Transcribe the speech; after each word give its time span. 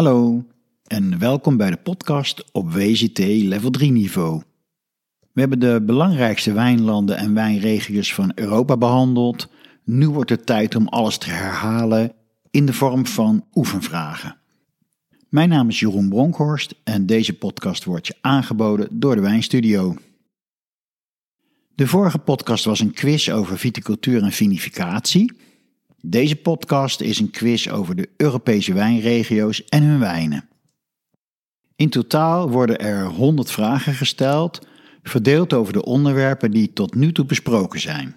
Hallo 0.00 0.44
en 0.86 1.18
welkom 1.18 1.56
bij 1.56 1.70
de 1.70 1.76
podcast 1.76 2.52
op 2.52 2.72
WCT 2.72 3.18
level 3.18 3.70
3 3.70 3.90
niveau. 3.90 4.42
We 5.32 5.40
hebben 5.40 5.58
de 5.58 5.82
belangrijkste 5.86 6.52
wijnlanden 6.52 7.16
en 7.16 7.34
wijnregio's 7.34 8.14
van 8.14 8.32
Europa 8.34 8.76
behandeld. 8.76 9.48
Nu 9.84 10.08
wordt 10.08 10.30
het 10.30 10.46
tijd 10.46 10.74
om 10.74 10.88
alles 10.88 11.18
te 11.18 11.30
herhalen 11.30 12.12
in 12.50 12.66
de 12.66 12.72
vorm 12.72 13.06
van 13.06 13.44
oefenvragen. 13.54 14.36
Mijn 15.28 15.48
naam 15.48 15.68
is 15.68 15.80
Jeroen 15.80 16.08
Bronkhorst 16.08 16.74
en 16.84 17.06
deze 17.06 17.38
podcast 17.38 17.84
wordt 17.84 18.06
je 18.06 18.16
aangeboden 18.20 18.88
door 19.00 19.14
de 19.14 19.20
Wijnstudio. 19.20 19.96
De 21.74 21.86
vorige 21.86 22.18
podcast 22.18 22.64
was 22.64 22.80
een 22.80 22.92
quiz 22.92 23.28
over 23.28 23.58
viticultuur 23.58 24.22
en 24.22 24.32
vinificatie. 24.32 25.32
Deze 26.02 26.36
podcast 26.36 27.00
is 27.00 27.18
een 27.18 27.30
quiz 27.30 27.68
over 27.68 27.96
de 27.96 28.08
Europese 28.16 28.72
wijnregio's 28.72 29.64
en 29.64 29.82
hun 29.82 29.98
wijnen. 29.98 30.48
In 31.76 31.90
totaal 31.90 32.50
worden 32.50 32.78
er 32.78 33.04
100 33.04 33.50
vragen 33.50 33.94
gesteld, 33.94 34.66
verdeeld 35.02 35.52
over 35.52 35.72
de 35.72 35.84
onderwerpen 35.84 36.50
die 36.50 36.72
tot 36.72 36.94
nu 36.94 37.12
toe 37.12 37.24
besproken 37.24 37.80
zijn. 37.80 38.16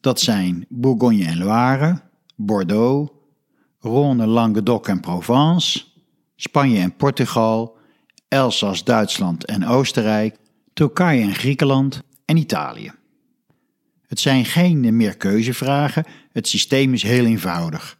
Dat 0.00 0.20
zijn 0.20 0.66
Bourgogne 0.68 1.24
en 1.24 1.38
Loire, 1.38 2.00
Bordeaux, 2.36 3.12
Rhône, 3.80 4.26
Languedoc 4.26 4.88
en 4.88 5.00
Provence, 5.00 5.84
Spanje 6.36 6.78
en 6.78 6.96
Portugal, 6.96 7.76
Elsass, 8.28 8.84
Duitsland 8.84 9.44
en 9.44 9.66
Oostenrijk, 9.66 10.36
Turkije 10.72 11.22
en 11.22 11.34
Griekenland 11.34 12.02
en 12.24 12.36
Italië. 12.36 12.92
Het 14.06 14.20
zijn 14.20 14.44
geen 14.44 14.96
meerkeuzevragen, 14.96 16.04
het 16.32 16.48
systeem 16.48 16.92
is 16.92 17.02
heel 17.02 17.24
eenvoudig. 17.24 17.98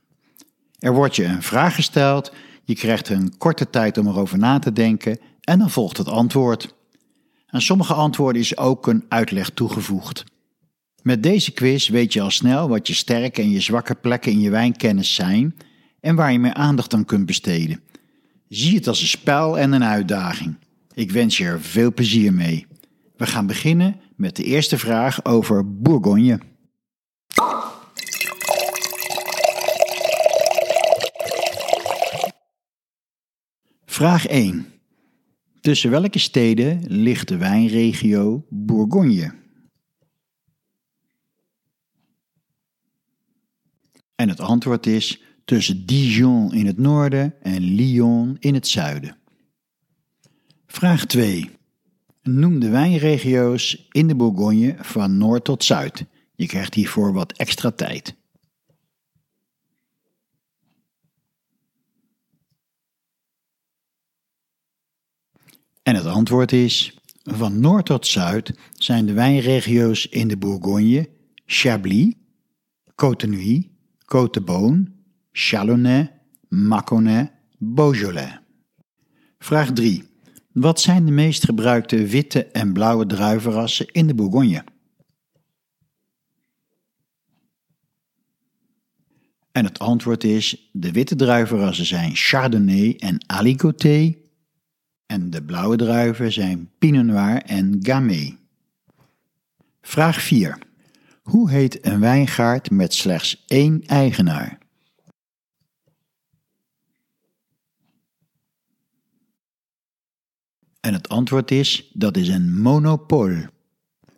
Er 0.79 0.95
wordt 0.95 1.17
je 1.17 1.25
een 1.25 1.43
vraag 1.43 1.75
gesteld, 1.75 2.33
je 2.65 2.75
krijgt 2.75 3.09
een 3.09 3.37
korte 3.39 3.71
tijd 3.71 3.99
om 3.99 4.07
erover 4.07 4.39
na 4.39 4.59
te 4.59 4.73
denken 4.73 5.19
en 5.41 5.59
dan 5.59 5.71
volgt 5.71 5.97
het 5.97 6.09
antwoord. 6.09 6.75
Aan 7.47 7.63
sommige 7.63 7.95
antwoorden 7.95 8.43
is 8.43 8.57
ook 8.57 8.87
een 8.87 9.05
uitleg 9.09 9.51
toegevoegd. 9.51 10.25
Met 11.03 11.23
deze 11.23 11.53
quiz 11.53 11.89
weet 11.89 12.13
je 12.13 12.21
al 12.21 12.31
snel 12.31 12.69
wat 12.69 12.87
je 12.87 12.95
sterke 12.95 13.43
en 13.43 13.51
je 13.51 13.61
zwakke 13.61 13.95
plekken 13.95 14.33
in 14.33 14.41
je 14.41 14.51
wijnkennis 14.51 15.15
zijn 15.15 15.57
en 16.01 16.15
waar 16.15 16.33
je 16.33 16.39
meer 16.39 16.55
aandacht 16.55 16.95
aan 16.95 17.05
kunt 17.05 17.27
besteden. 17.27 17.81
Zie 18.49 18.77
het 18.77 18.89
als 18.89 19.01
een 19.01 19.07
spel 19.07 19.59
en 19.59 19.73
een 19.73 19.85
uitdaging. 19.85 20.57
Ik 20.95 21.11
wens 21.11 21.39
je 21.39 21.45
er 21.45 21.61
veel 21.61 21.95
plezier 21.95 22.33
mee. 22.33 22.67
We 23.17 23.27
gaan 23.27 23.47
beginnen 23.47 23.97
met 24.17 24.37
de 24.37 24.43
eerste 24.43 24.79
vraag 24.79 25.25
over 25.25 25.81
Bourgogne. 25.81 26.41
Vraag 33.85 34.27
1. 34.27 34.67
Tussen 35.61 35.91
welke 35.91 36.19
steden 36.19 36.85
ligt 36.89 37.29
de 37.29 37.37
wijnregio 37.37 38.47
Bourgogne? 38.49 39.35
En 44.15 44.29
het 44.29 44.41
antwoord 44.41 44.87
is 44.87 45.23
tussen 45.45 45.87
Dijon 45.87 46.55
in 46.55 46.67
het 46.67 46.79
noorden 46.79 47.43
en 47.43 47.61
Lyon 47.61 48.37
in 48.39 48.55
het 48.55 48.69
zuiden. 48.69 49.17
Vraag 50.67 51.07
2. 51.07 51.56
Noem 52.29 52.59
de 52.59 52.71
wijnregio's 52.71 53.87
in 53.91 54.07
de 54.07 54.15
Bourgogne 54.15 54.77
van 54.79 55.17
noord 55.17 55.45
tot 55.45 55.65
zuid. 55.65 56.05
Je 56.35 56.47
krijgt 56.47 56.75
hiervoor 56.75 57.13
wat 57.13 57.33
extra 57.33 57.71
tijd. 57.71 58.15
En 65.83 65.95
het 65.95 66.07
antwoord 66.07 66.53
is: 66.53 66.99
van 67.23 67.61
noord 67.61 67.87
tot 67.87 68.07
zuid 68.07 68.59
zijn 68.73 69.07
de 69.07 69.13
wijnregio's 69.13 70.07
in 70.07 70.29
de 70.29 70.37
Bourgogne 70.37 71.09
Chablis, 71.45 72.15
Cotenouille, 72.95 73.71
Côte 74.05 74.43
Chalonnais, 75.33 76.09
Mâconnais, 76.49 77.29
Beaujolais. 77.59 78.39
Vraag 79.39 79.73
3. 79.73 80.16
Wat 80.57 80.81
zijn 80.81 81.05
de 81.05 81.11
meest 81.11 81.45
gebruikte 81.45 82.07
witte 82.07 82.47
en 82.47 82.73
blauwe 82.73 83.07
druivenrassen 83.07 83.87
in 83.87 84.07
de 84.07 84.15
Bourgogne? 84.15 84.65
En 89.53 89.65
het 89.65 89.79
antwoord 89.79 90.25
is: 90.25 90.71
de 90.73 90.93
witte 90.93 91.17
druivenrassen 91.17 91.87
zijn 91.87 92.15
Chardonnay 92.15 92.95
en 92.99 93.25
Aligoté. 93.27 94.15
En 95.07 95.31
de 95.31 95.43
blauwe 95.43 95.77
druiven 95.77 96.33
zijn 96.33 96.71
Pinot 96.79 97.05
Noir 97.05 97.43
en 97.43 97.79
Gamay. 97.81 98.39
Vraag 99.83 100.21
4. 100.21 100.59
Hoe 101.23 101.51
heet 101.51 101.87
een 101.87 102.01
wijngaard 102.01 102.71
met 102.71 102.95
slechts 102.95 103.45
één 103.47 103.83
eigenaar? 103.87 104.59
En 110.87 110.93
het 110.93 111.09
antwoord 111.09 111.51
is: 111.51 111.91
dat 111.93 112.17
is 112.17 112.29
een 112.29 112.59
monopol. 112.61 113.35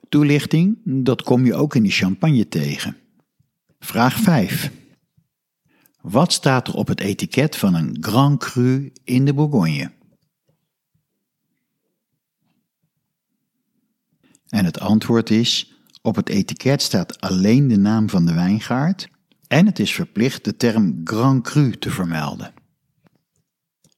Toelichting: 0.09 0.79
dat 0.85 1.23
kom 1.23 1.45
je 1.45 1.55
ook 1.55 1.75
in 1.75 1.83
de 1.83 1.91
champagne 1.91 2.49
tegen. 2.49 2.97
Vraag 3.79 4.19
5. 4.19 4.71
Wat 6.01 6.33
staat 6.33 6.69
er 6.69 6.75
op 6.75 6.89
het 6.89 7.01
etiket 7.01 7.57
van 7.57 7.75
een 7.75 7.97
Grand 8.01 8.39
Cru 8.39 8.93
in 9.05 9.25
de 9.25 9.35
Bourgogne? 9.35 9.93
En 14.49 14.65
het 14.65 14.81
antwoord 14.81 15.31
is: 15.31 15.75
op 16.03 16.17
het 16.17 16.29
etiket 16.29 16.83
staat 16.83 17.21
alleen 17.21 17.69
de 17.69 17.79
naam 17.79 18.11
van 18.11 18.27
de 18.27 18.35
wijngaard 18.35 19.09
en 19.47 19.67
het 19.67 19.79
is 19.79 19.93
verplicht 19.93 20.45
de 20.45 20.57
term 20.57 21.01
Grand 21.05 21.43
Cru 21.43 21.79
te 21.79 21.91
vermelden. 21.91 22.53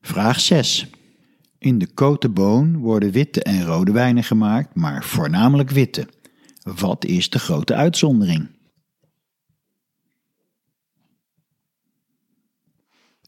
Vraag 0.01 0.41
6. 0.41 0.91
In 1.61 1.79
de 1.79 1.89
Côte 1.89 2.29
Boon 2.29 2.77
worden 2.77 3.11
witte 3.11 3.43
en 3.43 3.65
rode 3.65 3.93
wijnen 3.93 4.25
gemaakt, 4.25 4.75
maar 4.75 5.05
voornamelijk 5.05 5.71
witte. 5.71 6.09
Wat 6.63 7.05
is 7.05 7.31
de 7.31 7.39
grote 7.39 7.75
uitzondering? 7.75 8.49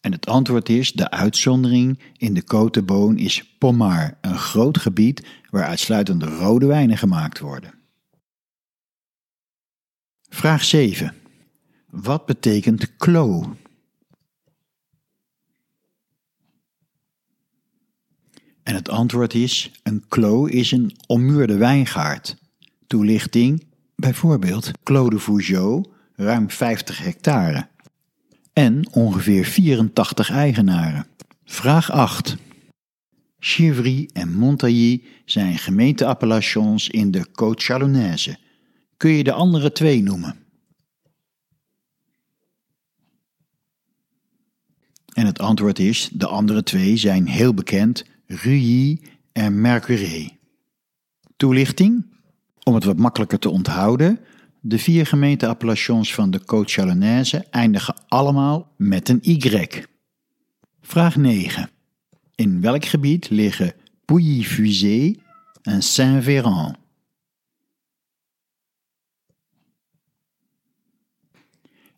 En 0.01 0.13
het 0.13 0.27
antwoord 0.27 0.69
is: 0.69 0.93
de 0.93 1.11
uitzondering 1.11 1.99
in 2.17 2.35
de 2.35 2.43
Côte 2.43 2.85
Boon 2.85 3.17
is 3.17 3.57
Pommard, 3.59 4.15
een 4.21 4.39
groot 4.39 4.79
gebied 4.79 5.27
waar 5.51 5.65
uitsluitend 5.65 6.23
rode 6.23 6.67
wijnen 6.67 6.99
gemaakt 6.99 7.39
worden. 7.39 7.75
Vraag 10.29 10.65
7. 10.65 11.15
Wat 11.91 12.27
betekent 12.27 12.97
clos? 12.97 13.47
En 18.63 18.75
het 18.75 18.89
antwoord 18.89 19.35
is: 19.35 19.71
een 19.83 20.05
clos 20.09 20.51
is 20.51 20.71
een 20.71 20.97
ommuurde 21.07 21.57
wijngaard. 21.57 22.37
Toelichting: 22.87 23.65
bijvoorbeeld 23.97 24.71
Clos 24.83 25.11
de 25.11 25.19
Vougeot, 25.19 25.89
ruim 26.15 26.51
50 26.51 26.99
hectare. 26.99 27.69
En 28.53 28.89
ongeveer 28.93 29.45
84 29.45 30.31
eigenaren. 30.31 31.07
Vraag 31.45 31.91
8. 31.91 32.37
Chivry 33.39 34.09
en 34.13 34.33
Montailly 34.33 35.03
zijn 35.25 35.59
gemeenteappellations 35.59 36.89
in 36.89 37.11
de 37.11 37.27
Côte 37.29 37.63
Chalonnaise. 37.65 38.39
Kun 38.97 39.11
je 39.11 39.25
de 39.25 39.33
andere 39.33 39.73
twee 39.73 40.03
noemen? 40.03 40.37
En 45.13 45.27
het 45.27 45.39
antwoord 45.39 45.79
is: 45.79 46.11
de 46.13 46.27
andere 46.27 46.63
twee 46.63 46.97
zijn 46.97 47.27
heel 47.27 47.55
bekend 47.55 48.05
Ruilly 48.33 49.01
en 49.33 49.61
Mercurey. 49.61 50.39
Toelichting? 51.37 52.07
Om 52.63 52.75
het 52.75 52.85
wat 52.85 52.99
makkelijker 52.99 53.39
te 53.39 53.49
onthouden, 53.49 54.21
de 54.61 54.79
vier 54.79 55.07
gemeenteappellations 55.07 56.15
van 56.15 56.31
de 56.31 56.41
Côte 56.41 56.73
Chalonnaise 56.73 57.47
eindigen 57.51 57.95
allemaal 58.09 58.73
met 58.77 59.09
een 59.09 59.19
Y. 59.23 59.69
Vraag 60.81 61.17
9. 61.17 61.71
In 62.35 62.61
welk 62.61 62.85
gebied 62.85 63.31
liggen 63.31 63.75
Pouilly-Fusé 64.05 65.15
en 65.63 65.83
Saint-Véran? 65.83 66.77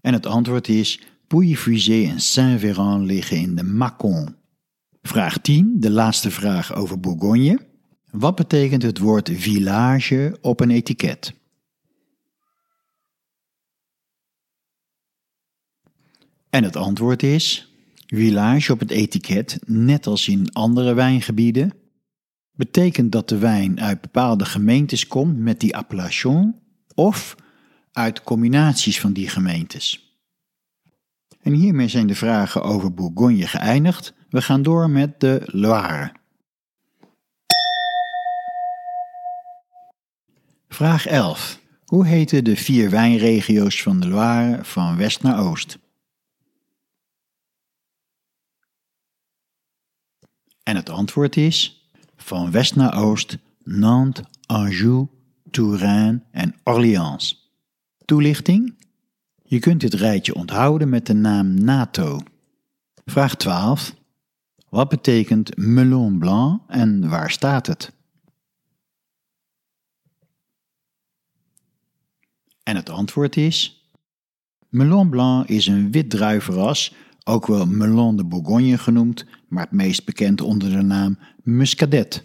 En 0.01 0.13
het 0.13 0.27
antwoord 0.27 0.69
is 0.69 1.01
Pouilly-Fusé 1.27 2.05
en 2.09 2.21
Saint-Véran 2.21 3.05
liggen 3.05 3.37
in 3.37 3.55
de 3.55 3.65
Mâcon. 3.65 4.44
Vraag 5.07 5.39
10, 5.39 5.81
de 5.81 5.91
laatste 5.91 6.31
vraag 6.31 6.75
over 6.75 7.01
Bourgogne. 7.01 7.59
Wat 8.11 8.35
betekent 8.35 8.83
het 8.83 8.99
woord 8.99 9.31
village 9.33 10.39
op 10.41 10.61
een 10.61 10.71
etiket? 10.71 11.35
En 16.51 16.65
het 16.65 16.77
antwoord 16.77 17.23
is: 17.23 17.73
Village 18.07 18.73
op 18.73 18.81
het 18.81 18.91
etiket, 18.91 19.59
net 19.67 20.07
als 20.07 20.29
in 20.29 20.53
andere 20.53 20.95
wijngebieden, 20.95 21.73
betekent 22.53 23.13
dat 23.13 23.29
de 23.29 23.39
wijn 23.39 23.81
uit 23.81 24.01
bepaalde 24.01 24.45
gemeentes 24.45 25.07
komt 25.07 25.39
met 25.39 25.61
die 25.61 25.77
appellation 25.77 26.61
of 26.95 27.37
uit 27.93 28.23
combinaties 28.23 29.01
van 29.01 29.13
die 29.13 29.29
gemeentes. 29.29 30.19
En 31.41 31.53
hiermee 31.53 31.89
zijn 31.89 32.07
de 32.07 32.15
vragen 32.15 32.63
over 32.63 32.95
Bourgogne 32.95 33.47
geëindigd. 33.47 34.15
We 34.35 34.43
gaan 34.43 34.63
door 34.63 34.91
met 34.91 35.21
de 35.21 35.43
Loire. 35.45 36.13
Vraag 40.69 41.07
11. 41.07 41.61
Hoe 41.85 42.07
heten 42.07 42.45
de 42.45 42.57
vier 42.57 42.91
wijnregio's 42.91 43.83
van 43.83 44.01
de 44.01 44.09
Loire 44.09 44.65
van 44.65 44.97
west 44.97 45.23
naar 45.23 45.41
oost? 45.41 45.79
En 50.63 50.77
het 50.77 50.91
antwoord 50.91 51.37
is 51.37 51.89
van 52.17 52.51
west 52.51 52.77
naar 52.77 53.03
oost 53.03 53.39
Nantes, 53.63 54.25
Anjou, 54.47 55.07
Touraine 55.51 56.23
en 56.31 56.55
Orléans. 56.65 57.53
Toelichting? 58.05 58.75
Je 59.43 59.59
kunt 59.59 59.81
dit 59.81 59.95
rijtje 59.95 60.35
onthouden 60.35 60.89
met 60.89 61.07
de 61.07 61.15
naam 61.15 61.65
NATO. 61.65 62.21
Vraag 63.05 63.35
12. 63.35 64.03
Wat 64.75 64.89
betekent 64.89 65.57
melon 65.57 66.19
blanc 66.19 66.61
en 66.67 67.09
waar 67.09 67.31
staat 67.31 67.67
het? 67.67 67.93
En 72.63 72.77
het 72.77 72.91
antwoord 72.91 73.37
is: 73.37 73.89
Melon 74.69 75.09
Blanc 75.09 75.49
is 75.49 75.67
een 75.67 75.91
wit 75.91 76.11
druivenras, 76.11 76.95
ook 77.25 77.47
wel 77.47 77.67
Melon 77.67 78.17
de 78.17 78.25
Bourgogne 78.25 78.79
genoemd, 78.79 79.27
maar 79.49 79.63
het 79.63 79.73
meest 79.73 80.05
bekend 80.05 80.41
onder 80.41 80.71
de 80.71 80.83
naam 80.83 81.19
Muscadet. 81.43 82.25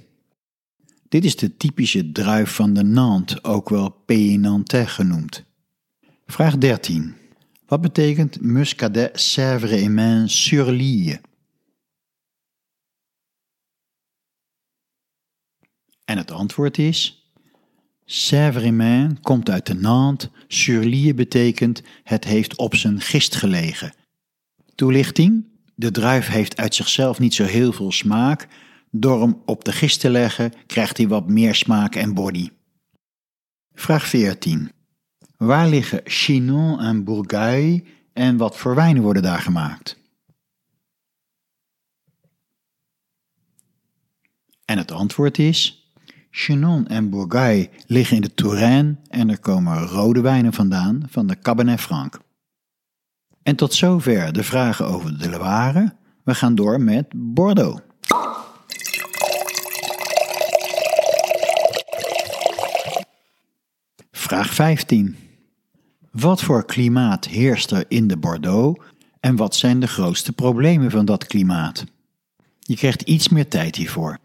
Dit 1.09 1.25
is 1.25 1.35
de 1.35 1.57
typische 1.57 2.11
druif 2.11 2.55
van 2.55 2.73
de 2.73 2.83
Nantes, 2.83 3.43
ook 3.43 3.69
wel 3.69 3.89
Pays 3.89 4.37
Nantais 4.37 4.91
genoemd. 4.91 5.43
Vraag 6.25 6.57
13. 6.57 7.15
Wat 7.65 7.81
betekent 7.81 8.41
Muscadet 8.41 9.19
Sèvres 9.19 9.81
et 9.81 9.89
Mains 9.89 10.43
sur 10.43 10.71
Lille? 10.71 11.19
En 16.09 16.17
het 16.17 16.31
antwoord 16.31 16.77
is 16.77 17.31
Sèvres 18.05 19.09
komt 19.21 19.49
uit 19.49 19.65
de 19.65 19.73
Nantes, 19.73 20.29
sur 20.47 21.13
betekent 21.15 21.81
het 22.03 22.23
heeft 22.23 22.57
op 22.57 22.75
zijn 22.75 23.01
gist 23.01 23.35
gelegen. 23.35 23.93
Toelichting? 24.75 25.45
De 25.75 25.91
druif 25.91 26.27
heeft 26.27 26.57
uit 26.57 26.75
zichzelf 26.75 27.19
niet 27.19 27.33
zo 27.33 27.43
heel 27.43 27.71
veel 27.71 27.91
smaak. 27.91 28.47
Door 28.91 29.21
hem 29.21 29.41
op 29.45 29.63
de 29.63 29.71
gist 29.71 29.99
te 29.99 30.09
leggen 30.09 30.53
krijgt 30.65 30.97
hij 30.97 31.07
wat 31.07 31.27
meer 31.27 31.55
smaak 31.55 31.95
en 31.95 32.13
body. 32.13 32.49
Vraag 33.73 34.07
14. 34.07 34.71
Waar 35.37 35.67
liggen 35.67 36.01
Chinon 36.03 36.79
en 36.79 37.03
Bourgogne 37.03 37.83
en 38.13 38.37
wat 38.37 38.57
voor 38.57 38.75
wijnen 38.75 39.03
worden 39.03 39.23
daar 39.23 39.41
gemaakt? 39.41 39.97
En 44.65 44.77
het 44.77 44.91
antwoord 44.91 45.37
is 45.37 45.78
Chenon 46.31 46.87
en 46.87 47.09
Bourgogne 47.09 47.69
liggen 47.87 48.15
in 48.15 48.21
de 48.21 48.33
Touraine 48.33 48.95
en 49.07 49.29
er 49.29 49.39
komen 49.39 49.87
rode 49.87 50.21
wijnen 50.21 50.53
vandaan 50.53 51.03
van 51.09 51.27
de 51.27 51.39
Cabernet 51.39 51.79
Franc. 51.81 52.19
En 53.43 53.55
tot 53.55 53.73
zover 53.73 54.33
de 54.33 54.43
vragen 54.43 54.85
over 54.85 55.17
de 55.17 55.29
Loire. 55.29 55.93
We 56.23 56.35
gaan 56.35 56.55
door 56.55 56.81
met 56.81 57.05
Bordeaux. 57.15 57.81
Vraag 64.11 64.53
15. 64.53 65.15
Wat 66.11 66.41
voor 66.41 66.65
klimaat 66.65 67.25
heerst 67.25 67.71
er 67.71 67.85
in 67.87 68.07
de 68.07 68.17
Bordeaux 68.17 68.85
en 69.19 69.35
wat 69.35 69.55
zijn 69.55 69.79
de 69.79 69.87
grootste 69.87 70.33
problemen 70.33 70.91
van 70.91 71.05
dat 71.05 71.25
klimaat? 71.25 71.85
Je 72.59 72.75
krijgt 72.75 73.01
iets 73.01 73.29
meer 73.29 73.47
tijd 73.47 73.75
hiervoor. 73.75 74.19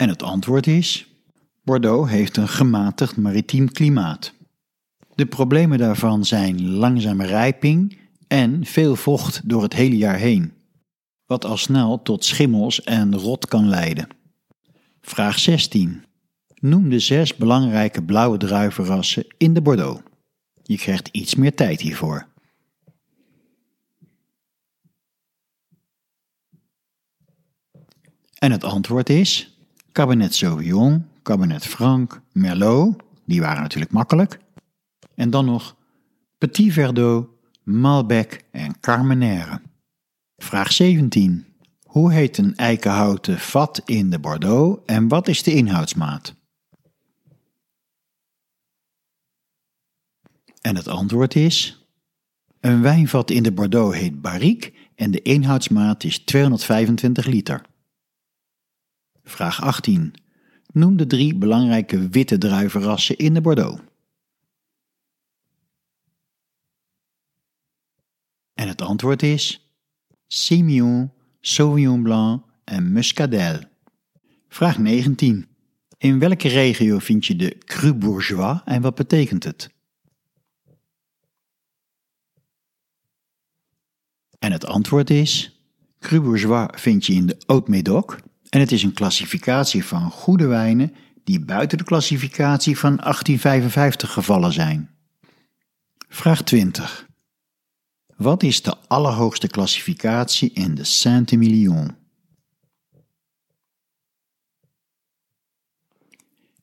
En 0.00 0.08
het 0.08 0.22
antwoord 0.22 0.66
is: 0.66 1.06
Bordeaux 1.62 2.10
heeft 2.10 2.36
een 2.36 2.48
gematigd 2.48 3.16
maritiem 3.16 3.72
klimaat. 3.72 4.32
De 5.14 5.26
problemen 5.26 5.78
daarvan 5.78 6.24
zijn 6.24 6.70
langzame 6.70 7.26
rijping 7.26 7.98
en 8.26 8.64
veel 8.64 8.96
vocht 8.96 9.48
door 9.48 9.62
het 9.62 9.72
hele 9.72 9.96
jaar 9.96 10.16
heen, 10.16 10.52
wat 11.26 11.44
al 11.44 11.56
snel 11.56 12.02
tot 12.02 12.24
schimmels 12.24 12.82
en 12.82 13.16
rot 13.16 13.46
kan 13.46 13.68
leiden. 13.68 14.08
Vraag 15.00 15.38
16. 15.38 16.04
Noem 16.60 16.88
de 16.88 16.98
zes 16.98 17.36
belangrijke 17.36 18.02
blauwe 18.02 18.36
druivenrassen 18.36 19.26
in 19.36 19.54
de 19.54 19.62
Bordeaux. 19.62 20.02
Je 20.62 20.76
krijgt 20.76 21.08
iets 21.08 21.34
meer 21.34 21.54
tijd 21.54 21.80
hiervoor. 21.80 22.26
En 28.38 28.50
het 28.50 28.64
antwoord 28.64 29.08
is 29.08 29.49
Cabernet 29.92 30.34
Sauvignon, 30.34 31.06
Cabernet 31.22 31.66
Franc, 31.66 32.20
Merlot, 32.32 33.02
die 33.24 33.40
waren 33.40 33.62
natuurlijk 33.62 33.92
makkelijk. 33.92 34.38
En 35.14 35.30
dan 35.30 35.44
nog 35.44 35.76
Petit 36.38 36.72
Verdot, 36.72 37.28
Malbec 37.62 38.44
en 38.50 38.80
Carmenère. 38.80 39.60
Vraag 40.36 40.72
17. 40.72 41.46
Hoe 41.82 42.12
heet 42.12 42.38
een 42.38 42.56
eikenhouten 42.56 43.38
vat 43.38 43.82
in 43.84 44.10
de 44.10 44.18
Bordeaux 44.18 44.82
en 44.86 45.08
wat 45.08 45.28
is 45.28 45.42
de 45.42 45.54
inhoudsmaat? 45.54 46.34
En 50.60 50.76
het 50.76 50.88
antwoord 50.88 51.34
is: 51.34 51.86
Een 52.60 52.82
wijnvat 52.82 53.30
in 53.30 53.42
de 53.42 53.52
Bordeaux 53.52 53.96
heet 53.96 54.20
barrique 54.20 54.72
en 54.94 55.10
de 55.10 55.22
inhoudsmaat 55.22 56.04
is 56.04 56.18
225 56.18 57.26
liter. 57.26 57.62
Vraag 59.30 59.62
18. 59.62 60.14
Noem 60.72 60.96
de 60.96 61.06
drie 61.06 61.34
belangrijke 61.34 62.08
witte 62.08 62.38
druivenrassen 62.38 63.16
in 63.16 63.34
de 63.34 63.40
Bordeaux. 63.40 63.82
En 68.54 68.68
het 68.68 68.82
antwoord 68.82 69.22
is 69.22 69.70
Simeon, 70.26 71.12
Sauvignon 71.40 72.02
Blanc 72.02 72.44
en 72.64 72.92
Muscadel. 72.92 73.60
Vraag 74.48 74.78
19. 74.78 75.48
In 75.98 76.18
welke 76.18 76.48
regio 76.48 76.98
vind 76.98 77.26
je 77.26 77.36
de 77.36 77.58
Cru 77.58 77.94
Bourgeois 77.94 78.60
en 78.64 78.82
wat 78.82 78.94
betekent 78.94 79.44
het? 79.44 79.70
En 84.38 84.52
het 84.52 84.66
antwoord 84.66 85.10
is 85.10 85.60
Cru 85.98 86.20
Bourgeois 86.20 86.68
vind 86.70 87.06
je 87.06 87.12
in 87.12 87.26
de 87.26 87.36
Haute-Médoc 87.46 88.28
en 88.50 88.60
het 88.60 88.72
is 88.72 88.82
een 88.82 88.92
klassificatie 88.92 89.84
van 89.84 90.10
goede 90.10 90.46
wijnen 90.46 90.94
die 91.24 91.40
buiten 91.40 91.78
de 91.78 91.84
klassificatie 91.84 92.78
van 92.78 92.96
1855 92.96 94.12
gevallen 94.12 94.52
zijn. 94.52 94.90
Vraag 96.08 96.42
20. 96.42 97.08
Wat 98.16 98.42
is 98.42 98.62
de 98.62 98.76
allerhoogste 98.86 99.48
klassificatie 99.48 100.50
in 100.52 100.74
de 100.74 100.84
Saint-Emilion? 100.84 101.96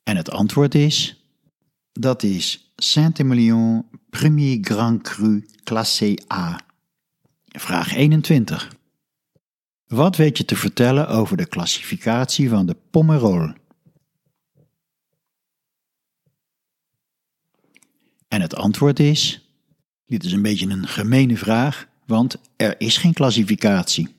En 0.02 0.16
het 0.16 0.30
antwoord 0.30 0.74
is: 0.74 1.24
dat 1.92 2.22
is 2.22 2.72
Saint-Emilion 2.76 3.86
Premier 4.10 4.58
Grand 4.60 5.02
Cru 5.02 5.46
Classé 5.64 6.14
A. 6.32 6.60
Vraag 7.46 7.94
21. 7.94 8.77
Wat 9.88 10.16
weet 10.16 10.38
je 10.38 10.44
te 10.44 10.56
vertellen 10.56 11.08
over 11.08 11.36
de 11.36 11.46
klassificatie 11.46 12.48
van 12.48 12.66
de 12.66 12.76
Pomerol? 12.90 13.52
En 18.28 18.40
het 18.40 18.54
antwoord 18.54 19.00
is: 19.00 19.50
dit 20.06 20.24
is 20.24 20.32
een 20.32 20.42
beetje 20.42 20.68
een 20.68 20.86
gemene 20.86 21.36
vraag, 21.36 21.88
want 22.06 22.36
er 22.56 22.80
is 22.80 22.96
geen 22.96 23.12
klassificatie. 23.12 24.16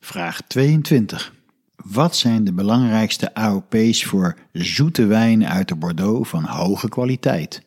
Vraag 0.00 0.40
22. 0.40 1.34
Wat 1.76 2.16
zijn 2.16 2.44
de 2.44 2.52
belangrijkste 2.52 3.34
AOP's 3.34 4.04
voor 4.04 4.38
zoete 4.52 5.06
wijnen 5.06 5.48
uit 5.48 5.68
de 5.68 5.76
Bordeaux 5.76 6.28
van 6.28 6.44
hoge 6.44 6.88
kwaliteit? 6.88 7.62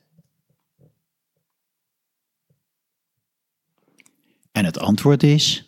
En 4.52 4.66
het 4.66 4.80
antwoord 4.80 5.24
is 5.24 5.65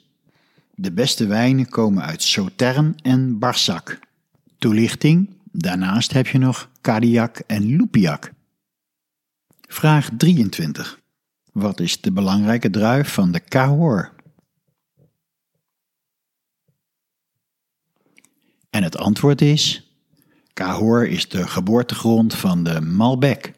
de 0.80 0.92
beste 0.92 1.28
wijnen 1.28 1.70
komen 1.70 2.04
uit 2.04 2.24
Sauternes 2.24 2.96
en 3.02 3.40
Barsac. 3.40 4.00
Toelichting: 4.58 5.30
Daarnaast 5.52 6.14
heb 6.14 6.28
je 6.28 6.38
nog 6.38 6.70
Cadillac 6.82 7.38
en 7.38 7.66
Lupiac. 7.66 8.32
Vraag 9.62 10.10
23. 10.18 11.00
Wat 11.52 11.80
is 11.80 12.02
de 12.02 12.12
belangrijke 12.12 12.70
druif 12.70 13.14
van 13.14 13.32
de 13.32 13.44
Cahors? 13.44 14.10
En 18.70 18.84
het 18.84 18.98
antwoord 18.98 19.42
is: 19.42 19.92
Cahors 20.54 21.10
is 21.10 21.30
de 21.30 21.48
geboortegrond 21.48 22.36
van 22.36 22.64
de 22.64 22.82
Malbec. 22.82 23.54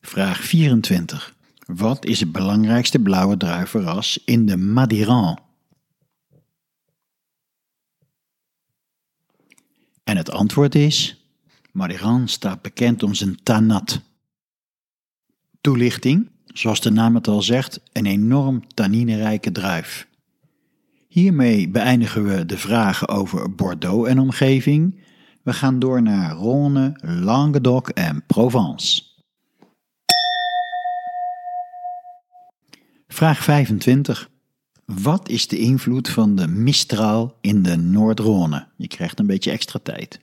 Vraag 0.00 0.40
24. 0.40 1.34
Wat 1.66 2.04
is 2.04 2.20
het 2.20 2.32
belangrijkste 2.32 2.98
blauwe 2.98 3.36
druivenras 3.36 4.22
in 4.24 4.46
de 4.46 4.56
Madiran? 4.56 5.44
En 10.08 10.16
het 10.16 10.30
antwoord 10.30 10.74
is: 10.74 11.24
Madiran 11.72 12.28
staat 12.28 12.62
bekend 12.62 13.02
om 13.02 13.14
zijn 13.14 13.42
tanat. 13.42 14.00
Toelichting: 15.60 16.30
zoals 16.44 16.80
de 16.80 16.90
naam 16.90 17.14
het 17.14 17.28
al 17.28 17.42
zegt, 17.42 17.80
een 17.92 18.06
enorm 18.06 18.66
tanninerijke 18.74 19.52
druif. 19.52 20.08
Hiermee 21.08 21.68
beëindigen 21.68 22.24
we 22.24 22.46
de 22.46 22.58
vragen 22.58 23.08
over 23.08 23.54
Bordeaux 23.54 24.08
en 24.08 24.18
omgeving. 24.18 25.00
We 25.42 25.52
gaan 25.52 25.78
door 25.78 26.02
naar 26.02 26.36
Rhône, 26.36 26.92
Languedoc 27.00 27.88
en 27.88 28.26
Provence. 28.26 29.02
Vraag 33.08 33.38
25. 33.38 34.30
Wat 34.86 35.28
is 35.28 35.48
de 35.48 35.58
invloed 35.58 36.08
van 36.08 36.36
de 36.36 36.46
Mistral 36.46 37.38
in 37.40 37.62
de 37.62 37.76
Noord-Rhône? 37.76 38.66
Je 38.76 38.88
krijgt 38.88 39.18
een 39.18 39.26
beetje 39.26 39.50
extra 39.50 39.78
tijd. 39.82 40.20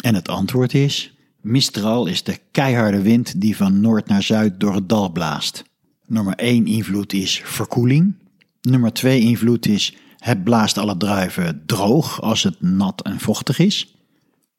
En 0.00 0.14
het 0.14 0.28
antwoord 0.28 0.74
is: 0.74 1.14
Mistral 1.40 2.06
is 2.06 2.22
de 2.22 2.40
keiharde 2.50 3.02
wind 3.02 3.40
die 3.40 3.56
van 3.56 3.80
noord 3.80 4.06
naar 4.06 4.22
zuid 4.22 4.60
door 4.60 4.74
het 4.74 4.88
dal 4.88 5.12
blaast. 5.12 5.64
Nummer 6.04 6.34
1 6.34 6.66
invloed 6.66 7.12
is 7.12 7.40
verkoeling. 7.44 8.14
Nummer 8.60 8.92
2 8.92 9.20
invloed 9.20 9.66
is 9.66 9.96
het 10.18 10.44
blaast 10.44 10.78
alle 10.78 10.96
druiven 10.96 11.62
droog 11.66 12.20
als 12.20 12.42
het 12.42 12.60
nat 12.60 13.02
en 13.02 13.20
vochtig 13.20 13.58
is. 13.58 13.94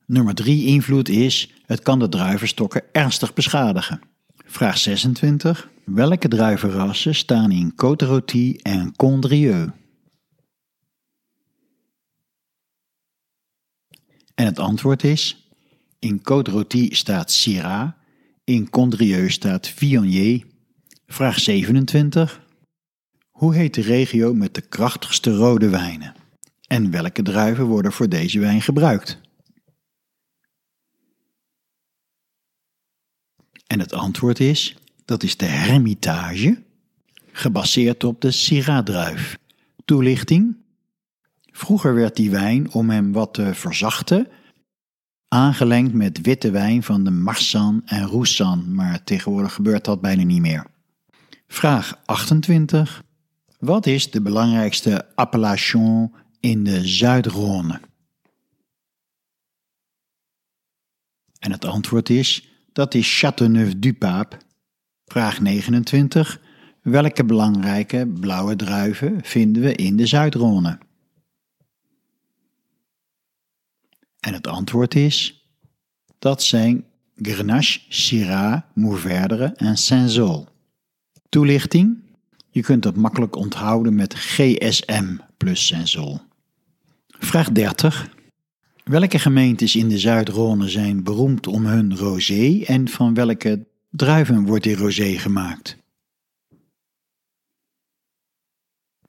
Nummer 0.06 0.36
3 0.36 0.66
invloed 0.66 1.10
is 1.10 1.52
het 1.68 1.82
kan 1.82 2.00
de 2.00 2.10
druivenstokken 2.10 2.84
ernstig 2.92 3.34
beschadigen. 3.34 4.02
Vraag 4.46 4.78
26. 4.78 5.70
Welke 5.84 6.28
druivenrassen 6.28 7.16
staan 7.16 7.52
in 7.52 7.72
Côte 7.72 8.62
en 8.62 8.96
Condrieu? 8.96 9.70
En 14.36 14.46
het 14.46 14.60
antwoord 14.60 15.04
is: 15.04 15.50
in 16.00 16.22
Côte 16.22 16.88
staat 16.90 17.32
Syrah, 17.32 17.90
in 18.44 18.70
Condrieu 18.70 19.30
staat 19.30 19.68
Viognier. 19.68 20.46
Vraag 21.08 21.40
27. 21.40 22.42
Hoe 23.30 23.56
heet 23.56 23.74
de 23.74 23.82
regio 23.82 24.34
met 24.34 24.54
de 24.54 24.62
krachtigste 24.62 25.36
rode 25.36 25.70
wijnen? 25.70 26.16
En 26.68 26.92
welke 26.92 27.22
druiven 27.22 27.66
worden 27.66 27.92
voor 27.92 28.10
deze 28.10 28.40
wijn 28.40 28.62
gebruikt? 28.62 29.20
En 33.68 33.80
het 33.80 33.94
antwoord 33.94 34.40
is: 34.40 34.78
dat 35.06 35.24
is 35.24 35.38
de 35.38 35.46
Hermitage, 35.46 36.64
gebaseerd 37.32 38.04
op 38.04 38.22
de 38.22 38.32
Syrah-druif. 38.32 39.38
Toelichting: 39.86 40.58
Vroeger 41.52 41.94
werd 41.94 42.16
die 42.16 42.32
wijn, 42.32 42.72
om 42.72 42.90
hem 42.90 43.12
wat 43.12 43.34
te 43.34 43.54
verzachten, 43.54 44.28
aangelengd 45.28 45.94
met 45.94 46.22
witte 46.22 46.52
wijn 46.52 46.84
van 46.84 47.04
de 47.04 47.12
Marsan 47.12 47.82
en 47.86 48.08
Roussan, 48.08 48.76
maar 48.76 49.04
tegenwoordig 49.04 49.54
gebeurt 49.54 49.86
dat 49.86 50.02
bijna 50.02 50.24
niet 50.24 50.42
meer. 50.42 50.66
Vraag 51.48 52.02
28. 52.06 53.04
Wat 53.60 53.86
is 53.86 54.12
de 54.12 54.22
belangrijkste 54.22 55.16
appellation 55.16 56.14
in 56.40 56.64
de 56.64 56.88
Zuid-Rhône? 56.88 57.80
En 61.40 61.52
het 61.52 61.66
antwoord 61.66 62.10
is, 62.10 62.57
dat 62.78 62.94
is 62.94 63.24
Châteauneuf-du-Pape. 63.26 64.38
Vraag 65.06 65.42
29. 65.42 66.42
Welke 66.82 67.26
belangrijke 67.26 68.08
blauwe 68.20 68.56
druiven 68.56 69.20
vinden 69.24 69.62
we 69.62 69.76
in 69.76 69.96
de 69.96 70.06
Zuid-Rhône? 70.06 70.78
En 74.20 74.34
het 74.34 74.48
antwoord 74.48 74.96
is: 74.96 75.48
dat 76.20 76.44
zijn 76.44 76.86
Grenache, 77.16 77.80
Syrah, 77.90 78.62
Mourvèdre 78.74 79.54
en 79.56 79.78
Saint-Zol. 79.78 80.48
Toelichting: 81.30 81.98
je 82.50 82.62
kunt 82.62 82.84
dat 82.84 82.96
makkelijk 82.96 83.36
onthouden 83.36 83.96
met 83.96 84.14
GSM 84.14 85.16
plus 85.38 85.68
Saint-Zol. 85.68 86.20
Vraag 87.08 87.52
30. 87.52 88.16
Welke 88.88 89.20
gemeentes 89.20 89.76
in 89.76 89.90
de 89.90 89.98
Zuid-Rhône 89.98 90.70
zijn 90.70 91.04
beroemd 91.04 91.48
om 91.48 91.66
hun 91.66 91.98
rosé 91.98 92.64
en 92.66 92.88
van 92.88 93.14
welke 93.14 93.68
druiven 93.90 94.46
wordt 94.46 94.64
die 94.64 94.76
rosé 94.76 95.18
gemaakt? 95.18 95.78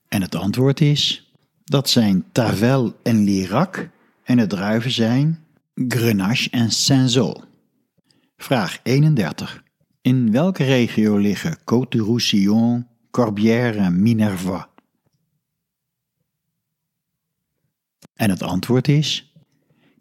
En 0.08 0.22
het 0.22 0.34
antwoord 0.34 0.80
is: 0.80 1.32
dat 1.64 1.88
zijn 1.88 2.24
Tavel 2.32 2.96
en 3.02 3.24
Lirac 3.24 3.88
en 4.24 4.36
de 4.36 4.46
druiven 4.46 4.90
zijn 4.90 5.44
Grenache 5.74 6.50
en 6.50 6.70
Saint-Zol. 6.70 7.42
Vraag 8.36 8.80
31. 8.82 9.62
In 10.00 10.32
welke 10.32 10.64
regio 10.64 11.16
liggen 11.16 11.58
Côte-du-Roussillon, 11.58 12.86
Corbière 13.10 13.78
en 13.78 14.02
Minervois? 14.02 14.66
En 18.14 18.30
het 18.30 18.42
antwoord 18.42 18.88
is: 18.88 19.28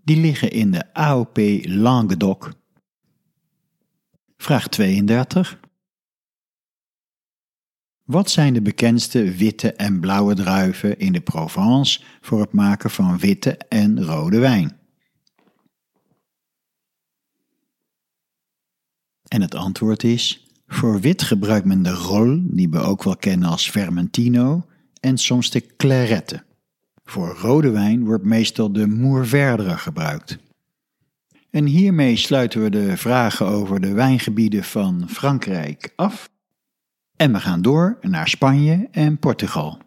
die 0.07 0.17
liggen 0.17 0.51
in 0.51 0.71
de 0.71 0.93
AOP 0.93 1.37
Languedoc. 1.61 2.53
Vraag 4.37 4.67
32. 4.67 5.59
Wat 8.03 8.29
zijn 8.29 8.53
de 8.53 8.61
bekendste 8.61 9.31
witte 9.31 9.73
en 9.73 9.99
blauwe 9.99 10.35
druiven 10.35 10.99
in 10.99 11.13
de 11.13 11.21
Provence 11.21 12.01
voor 12.21 12.39
het 12.39 12.53
maken 12.53 12.89
van 12.89 13.17
witte 13.17 13.57
en 13.57 14.03
rode 14.03 14.39
wijn? 14.39 14.77
En 19.27 19.41
het 19.41 19.55
antwoord 19.55 20.03
is: 20.03 20.47
voor 20.67 20.99
wit 20.99 21.21
gebruikt 21.21 21.65
men 21.65 21.83
de 21.83 21.93
Rol, 21.93 22.41
die 22.43 22.69
we 22.69 22.79
ook 22.79 23.03
wel 23.03 23.17
kennen 23.17 23.49
als 23.49 23.71
Vermentino, 23.71 24.65
en 24.99 25.17
soms 25.17 25.49
de 25.49 25.75
Clarette. 25.75 26.46
Voor 27.09 27.37
rode 27.41 27.69
wijn 27.71 28.05
wordt 28.05 28.23
meestal 28.23 28.71
de 28.71 28.87
Mourvèdre 28.87 29.77
gebruikt. 29.77 30.37
En 31.49 31.65
hiermee 31.65 32.15
sluiten 32.15 32.61
we 32.61 32.69
de 32.69 32.97
vragen 32.97 33.45
over 33.45 33.81
de 33.81 33.93
wijngebieden 33.93 34.63
van 34.63 35.09
Frankrijk 35.09 35.93
af. 35.95 36.29
En 37.15 37.33
we 37.33 37.39
gaan 37.39 37.61
door 37.61 37.97
naar 38.01 38.27
Spanje 38.27 38.87
en 38.91 39.17
Portugal. 39.17 39.77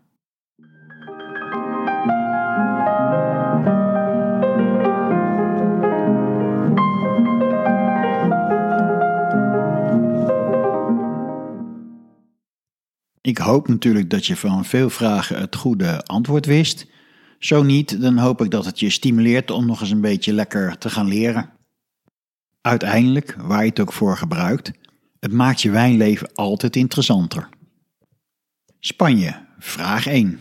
Ik 13.21 13.39
hoop 13.39 13.69
natuurlijk 13.69 14.11
dat 14.11 14.27
je 14.27 14.37
van 14.37 14.65
veel 14.65 14.91
vragen 14.91 15.41
het 15.41 15.57
goede 15.57 16.03
antwoord 16.03 16.47
wist. 16.47 16.87
Zo 17.41 17.63
niet, 17.63 18.01
dan 18.01 18.19
hoop 18.19 18.41
ik 18.41 18.51
dat 18.51 18.65
het 18.65 18.81
je 18.81 18.91
stimuleert 18.91 19.51
om 19.51 19.67
nog 19.67 19.81
eens 19.81 19.91
een 19.91 20.01
beetje 20.01 20.33
lekker 20.33 20.79
te 20.79 20.91
gaan 20.91 21.09
leren. 21.09 21.51
Uiteindelijk, 22.61 23.35
waar 23.35 23.63
je 23.63 23.69
het 23.69 23.81
ook 23.81 23.93
voor 23.93 24.17
gebruikt, 24.17 24.73
het 25.21 25.33
maakt 25.33 25.63
je 25.63 25.71
wijnleven 25.71 26.35
altijd 26.35 26.77
interessanter. 26.77 27.49
Spanje, 28.81 29.47
vraag 29.59 30.07
1. 30.07 30.41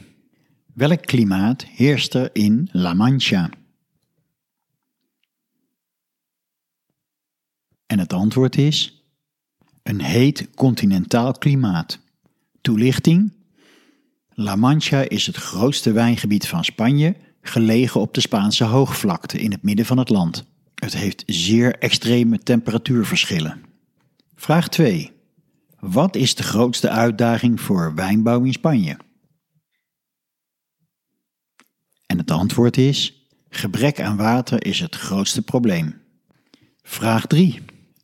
Welk 0.73 1.01
klimaat 1.01 1.65
heerst 1.65 2.13
er 2.13 2.29
in 2.33 2.69
La 2.71 2.93
Mancha? 2.93 3.49
En 7.85 7.99
het 7.99 8.13
antwoord 8.13 8.57
is: 8.57 9.03
een 9.83 10.01
heet 10.01 10.49
continentaal 10.55 11.31
klimaat. 11.31 11.99
Toelichting: 12.61 13.33
La 14.41 14.55
Mancha 14.55 15.01
is 15.09 15.25
het 15.25 15.35
grootste 15.35 15.91
wijngebied 15.91 16.47
van 16.47 16.63
Spanje, 16.63 17.15
gelegen 17.41 18.01
op 18.01 18.13
de 18.13 18.21
Spaanse 18.21 18.63
hoogvlakte 18.63 19.39
in 19.39 19.51
het 19.51 19.63
midden 19.63 19.85
van 19.85 19.97
het 19.97 20.09
land. 20.09 20.45
Het 20.75 20.93
heeft 20.93 21.23
zeer 21.25 21.75
extreme 21.77 22.39
temperatuurverschillen. 22.39 23.61
Vraag 24.35 24.67
2. 24.67 25.11
Wat 25.79 26.15
is 26.15 26.35
de 26.35 26.43
grootste 26.43 26.89
uitdaging 26.89 27.61
voor 27.61 27.95
wijnbouw 27.95 28.43
in 28.43 28.53
Spanje? 28.53 28.97
het 32.05 32.31
antwoord 32.31 32.77
is: 32.77 33.27
gebrek 33.49 34.01
aan 34.01 34.17
water 34.17 34.65
is 34.65 34.79
het 34.79 34.95
grootste 34.95 35.41
probleem. 35.41 36.01
Vraag 36.81 37.27
3. 37.27 37.61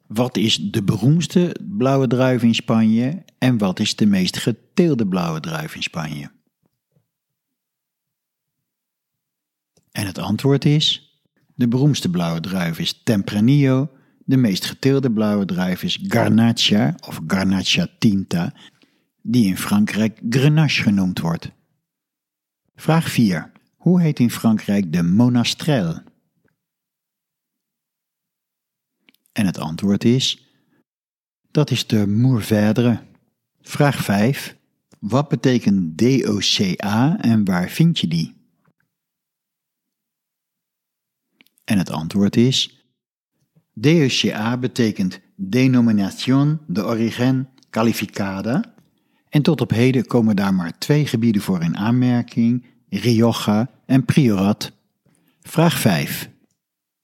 Wat 0.08 0.38
is 0.38 0.58
de 0.72 0.84
beroemdste 0.84 1.56
blauwe 1.78 2.08
druif 2.08 2.44
in 2.44 2.56
Spanje 2.56 3.24
en 3.38 3.58
wat 3.58 3.80
is 3.80 3.96
de 3.96 4.06
meest 4.06 4.38
geteelde 4.38 5.08
blauwe 5.08 5.40
druif 5.40 5.76
in 5.76 5.84
Spanje? 5.84 6.32
En 9.92 10.06
het 10.06 10.18
antwoord 10.18 10.66
is: 10.66 11.20
de 11.56 11.68
beroemdste 11.68 12.10
blauwe 12.10 12.40
druif 12.40 12.80
is 12.80 13.02
Tempranillo, 13.04 13.92
de 14.26 14.38
meest 14.38 14.66
geteelde 14.66 15.12
blauwe 15.12 15.46
druif 15.46 15.84
is 15.84 16.00
Garnacha 16.08 16.96
of 17.08 17.20
Garnacha 17.28 17.88
tinta, 18.00 18.54
die 19.22 19.46
in 19.46 19.58
Frankrijk 19.58 20.22
Grenache 20.30 20.82
genoemd 20.82 21.20
wordt. 21.20 21.52
Vraag 22.76 23.12
4. 23.12 23.52
Hoe 23.76 24.02
heet 24.02 24.20
in 24.20 24.32
Frankrijk 24.32 24.94
de 24.94 25.04
monastrel? 25.04 26.02
En 29.32 29.46
het 29.46 29.58
antwoord 29.58 30.04
is: 30.04 30.46
dat 31.52 31.72
is 31.72 31.88
de 31.88 32.08
Mourvèdre. 32.08 33.04
Vraag 33.68 34.04
5. 34.04 34.56
Wat 35.00 35.28
betekent 35.28 35.98
DOCA 35.98 37.18
en 37.22 37.46
waar 37.46 37.70
vind 37.70 38.00
je 38.00 38.08
die? 38.08 38.34
En 41.64 41.78
het 41.78 41.92
antwoord 41.92 42.36
is: 42.36 42.86
DOCA 43.74 44.58
betekent 44.58 45.20
Denominación 45.36 46.60
de 46.68 46.86
Origen 46.86 47.50
Calificada. 47.70 48.74
En 49.30 49.42
tot 49.42 49.62
op 49.62 49.70
heden 49.70 50.06
komen 50.06 50.36
daar 50.36 50.54
maar 50.54 50.78
twee 50.78 51.08
gebieden 51.08 51.42
voor 51.42 51.62
in 51.62 51.78
aanmerking: 51.78 52.66
Rioja 52.90 53.70
en 53.86 54.06
Priorat. 54.06 54.72
Vraag 55.42 55.80
5. 55.80 56.30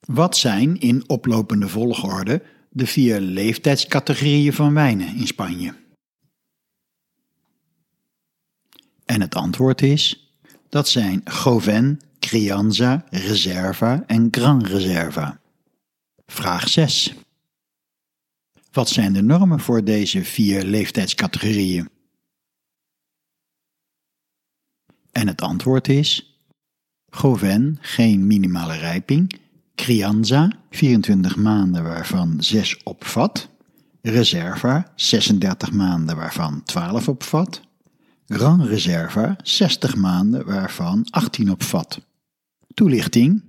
Wat 0.00 0.36
zijn 0.36 0.80
in 0.80 1.08
oplopende 1.08 1.68
volgorde 1.68 2.42
de 2.70 2.86
vier 2.86 3.20
leeftijdscategorieën 3.20 4.52
van 4.52 4.74
wijnen 4.74 5.16
in 5.16 5.26
Spanje? 5.26 5.81
En 9.12 9.20
het 9.20 9.34
antwoord 9.34 9.82
is: 9.82 10.32
dat 10.68 10.88
zijn 10.88 11.20
Goven, 11.24 12.00
Crianza, 12.18 13.04
Reserva 13.10 14.04
en 14.06 14.28
Gran 14.30 14.64
Reserva. 14.64 15.40
Vraag 16.26 16.68
6. 16.68 17.14
Wat 18.70 18.88
zijn 18.88 19.12
de 19.12 19.22
normen 19.22 19.60
voor 19.60 19.84
deze 19.84 20.24
vier 20.24 20.64
leeftijdscategorieën? 20.64 21.88
En 25.10 25.26
het 25.26 25.40
antwoord 25.42 25.88
is: 25.88 26.38
Goven, 27.10 27.78
geen 27.80 28.26
minimale 28.26 28.76
rijping. 28.76 29.40
Crianza, 29.74 30.52
24 30.70 31.36
maanden 31.36 31.82
waarvan 31.82 32.42
6 32.42 32.82
op 32.82 33.04
vat. 33.04 33.48
Reserva, 34.02 34.92
36 34.94 35.72
maanden 35.72 36.16
waarvan 36.16 36.62
12 36.62 37.08
op 37.08 37.22
vat. 38.26 38.38
Gran 38.38 38.66
Reserva, 38.66 39.36
60 39.42 39.96
maanden 39.96 40.46
waarvan 40.46 41.06
18 41.10 41.50
op 41.50 41.62
vat. 41.62 42.00
Toelichting. 42.74 43.42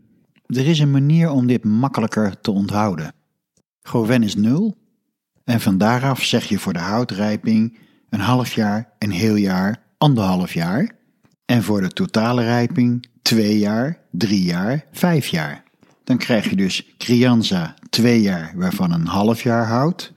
Er 0.46 0.68
is 0.68 0.80
een 0.80 0.92
manier 0.92 1.32
om 1.32 1.48
dit 1.48 1.64
makkelijker 1.64 2.40
te 2.42 2.52
onthouden. 2.52 3.14
Goven 3.82 4.24
is 4.24 4.36
0 4.36 4.78
en 5.44 5.62
van 5.62 5.78
daaraf 5.78 6.24
zeg 6.24 6.46
je 6.46 6.60
voor 6.60 6.74
de 6.74 6.80
houtrijping 6.80 7.78
een 8.10 8.20
half 8.20 8.54
jaar, 8.54 8.90
een 9.00 9.12
heel 9.12 9.36
jaar, 9.36 9.84
anderhalf 9.98 10.54
jaar. 10.54 10.92
En 11.46 11.64
voor 11.64 11.82
de 11.82 11.88
totale 11.88 12.44
rijping 12.44 13.08
twee 13.22 13.60
jaar, 13.60 14.00
drie 14.12 14.44
jaar, 14.44 14.86
vijf 14.92 15.28
jaar. 15.28 15.64
Dan 16.04 16.18
krijg 16.18 16.50
je 16.50 16.56
dus 16.56 16.96
Crianza 16.98 17.74
twee 17.90 18.22
jaar 18.22 18.54
waarvan 18.56 18.92
een 18.92 19.08
half 19.08 19.44
jaar 19.44 19.68
hout. 19.68 20.14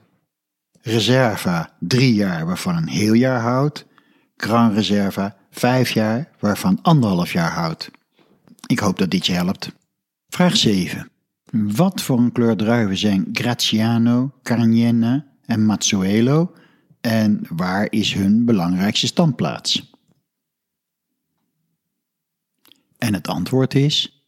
Reserva 0.81 1.73
drie 1.79 2.13
jaar 2.13 2.45
waarvan 2.45 2.75
een 2.75 2.87
heel 2.87 3.13
jaar 3.13 3.41
hout. 3.41 3.85
Gran 4.37 4.73
Reserva 4.73 5.35
vijf 5.49 5.91
jaar 5.91 6.29
waarvan 6.39 6.79
anderhalf 6.81 7.31
jaar 7.31 7.51
hout. 7.51 7.91
Ik 8.65 8.79
hoop 8.79 8.97
dat 8.97 9.11
dit 9.11 9.25
je 9.25 9.33
helpt. 9.33 9.71
Vraag 10.29 10.57
7. 10.57 11.09
Wat 11.51 12.01
voor 12.01 12.17
een 12.17 12.31
kleur 12.31 12.57
druiven 12.57 12.97
zijn 12.97 13.29
Graziano, 13.31 14.31
Carniena 14.43 15.25
en 15.45 15.65
Mazzuelo 15.65 16.53
en 17.01 17.41
waar 17.49 17.87
is 17.89 18.13
hun 18.13 18.45
belangrijkste 18.45 19.07
standplaats? 19.07 19.91
En 22.97 23.13
het 23.13 23.27
antwoord 23.27 23.75
is: 23.75 24.23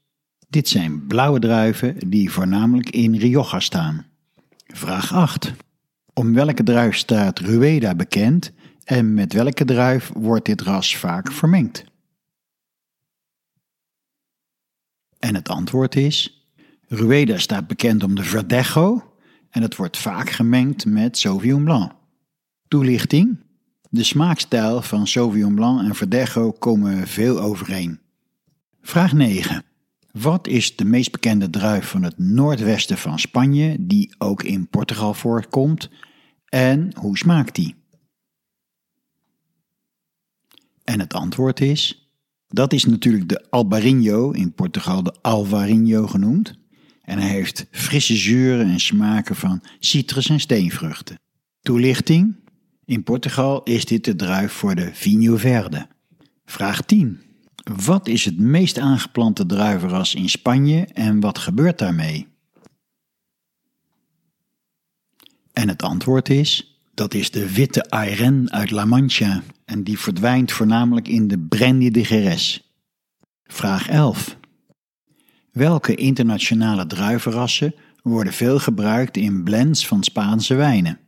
dit 0.48 0.67
zijn 0.67 1.08
blauwe 1.08 1.39
druiven 1.39 2.10
die 2.10 2.32
voornamelijk 2.32 2.89
in 2.89 3.15
Rioja 3.15 3.60
staan. 3.60 4.06
Vraag 4.65 5.13
8. 5.13 5.54
Om 6.13 6.34
welke 6.34 6.63
druif 6.63 6.95
staat 6.95 7.39
Rueda 7.39 7.95
bekend 7.95 8.52
en 8.89 9.13
met 9.13 9.34
welke 9.34 9.65
druif 9.65 10.12
wordt 10.13 10.45
dit 10.45 10.62
ras 10.62 10.97
vaak 10.97 11.32
vermengd? 11.32 11.84
En 15.19 15.36
het 15.36 15.49
antwoord 15.49 15.95
is: 15.95 16.47
Rueda 16.88 17.38
staat 17.38 17.67
bekend 17.67 18.04
om 18.04 18.15
de 18.15 18.23
Verdejo 18.23 19.13
en 19.49 19.62
het 19.62 19.75
wordt 19.75 19.97
vaak 19.97 20.30
gemengd 20.30 20.86
met 20.86 21.17
Sauvignon 21.17 21.63
Blanc. 21.63 21.91
Toelichting: 22.67 23.39
De 23.89 24.04
smaakstijl 24.04 24.82
van 24.82 25.08
Sauvignon 25.08 25.56
Blanc 25.56 25.82
en 25.82 25.95
Verdejo 25.95 26.52
komen 26.52 27.08
veel 27.08 27.39
overeen. 27.39 27.99
Vraag 28.82 29.13
9. 29.13 29.63
Wat 30.12 30.47
is 30.47 30.75
de 30.75 30.86
meest 30.86 31.12
bekende 31.12 31.49
druif 31.49 31.88
van 31.88 32.04
het 32.04 32.17
noordwesten 32.17 32.97
van 32.97 33.19
Spanje, 33.19 33.75
die 33.80 34.15
ook 34.17 34.43
in 34.43 34.67
Portugal 34.67 35.13
voorkomt, 35.13 35.89
en 36.45 36.91
hoe 36.95 37.17
smaakt 37.17 37.56
die? 37.56 37.78
En 40.89 40.99
het 40.99 41.13
antwoord 41.13 41.60
is: 41.60 42.10
dat 42.47 42.73
is 42.73 42.86
natuurlijk 42.86 43.30
de 43.30 43.49
Albarino, 43.49 44.32
in 44.32 44.54
Portugal 44.54 45.04
de 45.04 45.15
Alvarinho 45.21 46.08
genoemd. 46.08 46.58
En 47.02 47.19
hij 47.19 47.30
heeft 47.30 47.65
frisse 47.71 48.15
zuren 48.15 48.69
en 48.69 48.80
smaken 48.80 49.36
van 49.36 49.62
citrus 49.80 50.30
en 50.30 50.39
steenvruchten. 50.39 51.19
Toelichting: 51.62 52.36
in 52.86 53.04
Portugal 53.04 53.63
is 53.63 53.86
dit 53.86 54.06
de 54.06 54.15
druif 54.15 54.52
voor 54.52 54.75
de 54.75 54.89
Vinho 54.93 55.38
Verde. 55.38 55.88
Vraag 56.45 56.82
10. 56.82 57.21
Wat 57.86 58.08
is 58.08 58.25
het 58.25 58.39
meest 58.39 58.78
aangeplante 58.78 59.45
druivenras 59.45 60.15
in 60.15 60.30
Spanje 60.30 60.86
en 60.86 61.19
wat 61.19 61.38
gebeurt 61.38 61.80
daarmee? 61.80 62.28
En 65.54 65.67
het 65.67 65.84
antwoord 65.84 66.30
is: 66.30 66.79
dat 67.00 67.14
is 67.14 67.32
de 67.32 67.54
witte 67.54 67.90
Ayren 67.90 68.52
uit 68.52 68.72
La 68.72 68.86
Mancha 68.86 69.42
en 69.66 69.84
die 69.84 70.00
verdwijnt 70.00 70.52
voornamelijk 70.52 71.08
in 71.08 71.28
de 71.28 71.40
Brandy 71.40 71.92
de 71.92 72.02
Jerez. 72.02 72.60
Vraag 73.44 73.90
11. 73.90 74.38
Welke 75.52 75.96
internationale 75.96 76.88
druivenrassen 76.88 77.76
worden 78.02 78.34
veel 78.34 78.60
gebruikt 78.60 79.18
in 79.18 79.44
blends 79.44 79.88
van 79.88 80.04
Spaanse 80.04 80.56
wijnen? 80.56 81.00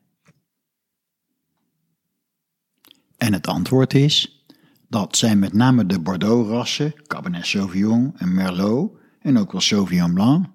En 3.18 3.34
het 3.34 3.48
antwoord 3.48 3.94
is: 3.94 4.46
dat 4.88 5.18
zijn 5.18 5.40
met 5.40 5.54
name 5.54 5.86
de 5.86 6.00
Bordeaux-rassen, 6.00 6.94
Cabernet 7.08 7.46
Sauvignon 7.46 8.14
en 8.18 8.34
Merlot 8.34 8.98
en 9.20 9.38
ook 9.38 9.52
wel 9.52 9.62
Sauvignon 9.62 10.14
Blanc. 10.14 10.46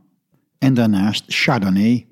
En 0.59 0.75
daarnaast 0.75 1.25
Chardonnay. 1.27 2.07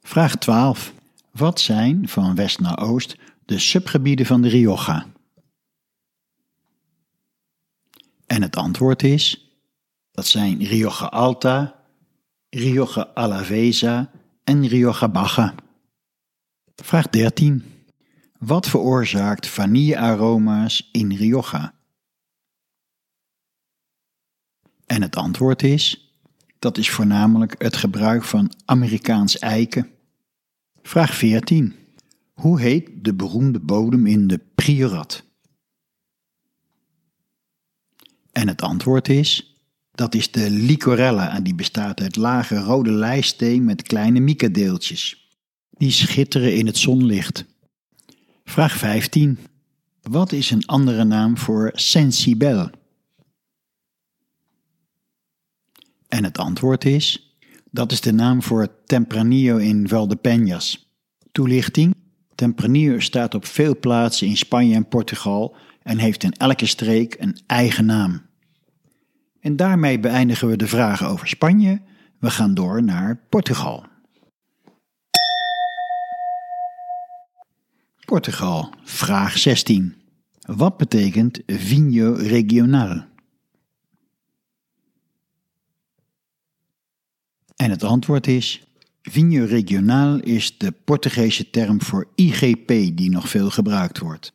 Vraag 0.00 0.36
12. 0.36 0.94
Wat 1.34 1.60
zijn 1.60 2.08
van 2.08 2.34
west 2.34 2.60
naar 2.60 2.78
oost 2.78 3.16
de 3.44 3.58
subgebieden 3.58 4.26
van 4.26 4.42
de 4.42 4.48
Rioja? 4.48 5.06
En 8.26 8.42
het 8.42 8.56
antwoord 8.56 9.02
is: 9.02 9.52
dat 10.10 10.26
zijn 10.26 10.64
Rioja 10.64 11.06
Alta, 11.06 11.80
Rioja 12.50 13.10
Alavesa 13.14 14.10
en 14.44 14.66
Rioja 14.66 15.08
Baja. 15.08 15.54
Vraag 16.74 17.08
13. 17.08 17.64
Wat 18.38 18.68
veroorzaakt 18.68 19.46
vanillearoma's 19.46 20.88
in 20.92 21.12
Rioja? 21.12 21.74
En 24.86 25.02
het 25.02 25.16
antwoord 25.16 25.62
is: 25.62 26.14
dat 26.58 26.78
is 26.78 26.90
voornamelijk 26.90 27.62
het 27.62 27.76
gebruik 27.76 28.24
van 28.24 28.52
Amerikaans 28.64 29.38
eiken. 29.38 29.93
Vraag 30.86 31.14
14. 31.14 31.74
Hoe 32.32 32.60
heet 32.60 33.04
de 33.04 33.14
beroemde 33.14 33.60
bodem 33.60 34.06
in 34.06 34.26
de 34.26 34.40
Priorat? 34.54 35.24
En 38.32 38.48
het 38.48 38.62
antwoord 38.62 39.08
is: 39.08 39.56
dat 39.90 40.14
is 40.14 40.30
de 40.30 40.50
licorella 40.50 41.34
en 41.34 41.42
die 41.42 41.54
bestaat 41.54 42.00
uit 42.00 42.16
lage 42.16 42.58
rode 42.58 42.90
lijsteen 42.90 43.64
met 43.64 43.82
kleine 43.82 44.20
mica-deeltjes. 44.20 45.28
Die 45.70 45.90
schitteren 45.90 46.56
in 46.56 46.66
het 46.66 46.78
zonlicht. 46.78 47.44
Vraag 48.44 48.76
15. 48.76 49.38
Wat 50.02 50.32
is 50.32 50.50
een 50.50 50.66
andere 50.66 51.04
naam 51.04 51.38
voor 51.38 51.70
sensibel? 51.74 52.70
En 56.08 56.24
het 56.24 56.38
antwoord 56.38 56.84
is: 56.84 57.23
dat 57.74 57.92
is 57.92 58.00
de 58.00 58.12
naam 58.12 58.42
voor 58.42 58.68
Tempranillo 58.84 59.56
in 59.56 59.88
Valdepeñas. 59.88 60.92
Toelichting: 61.32 61.94
Tempranillo 62.34 63.00
staat 63.00 63.34
op 63.34 63.46
veel 63.46 63.78
plaatsen 63.78 64.26
in 64.26 64.36
Spanje 64.36 64.74
en 64.74 64.88
Portugal 64.88 65.56
en 65.82 65.98
heeft 65.98 66.22
in 66.22 66.32
elke 66.32 66.66
streek 66.66 67.16
een 67.18 67.38
eigen 67.46 67.86
naam. 67.86 68.22
En 69.40 69.56
daarmee 69.56 70.00
beëindigen 70.00 70.48
we 70.48 70.56
de 70.56 70.66
vragen 70.66 71.08
over 71.08 71.28
Spanje. 71.28 71.80
We 72.18 72.30
gaan 72.30 72.54
door 72.54 72.82
naar 72.82 73.20
Portugal. 73.28 73.86
Portugal, 78.04 78.72
vraag 78.82 79.38
16. 79.38 79.94
Wat 80.40 80.76
betekent 80.76 81.40
vinho 81.46 82.12
regional? 82.12 83.04
En 87.64 87.70
het 87.70 87.84
antwoord 87.84 88.26
is: 88.26 88.66
Vinho 89.02 89.44
regional 89.44 90.20
is 90.20 90.58
de 90.58 90.72
Portugese 90.72 91.50
term 91.50 91.82
voor 91.82 92.08
IGP 92.14 92.68
die 92.68 93.10
nog 93.10 93.28
veel 93.28 93.50
gebruikt 93.50 93.98
wordt. 93.98 94.32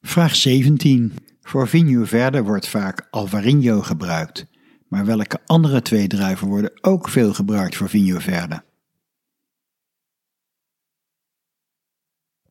Vraag 0.00 0.36
17. 0.36 1.12
Voor 1.40 1.68
Vinho 1.68 2.04
Verde 2.04 2.42
wordt 2.42 2.68
vaak 2.68 3.06
Alvarinho 3.10 3.80
gebruikt, 3.82 4.46
maar 4.88 5.06
welke 5.06 5.40
andere 5.46 5.82
twee 5.82 6.06
druiven 6.06 6.48
worden 6.48 6.72
ook 6.80 7.08
veel 7.08 7.34
gebruikt 7.34 7.76
voor 7.76 7.88
Vinho 7.88 8.18
Verde? 8.18 8.64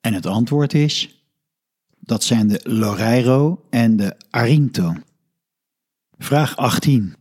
En 0.02 0.14
het 0.14 0.26
antwoord 0.26 0.74
is: 0.74 1.24
dat 2.00 2.24
zijn 2.24 2.48
de 2.48 2.60
Loreiro 2.64 3.66
en 3.70 3.96
de 3.96 4.16
Arinto. 4.30 4.94
Vraag 6.18 6.58
18. 6.58 7.16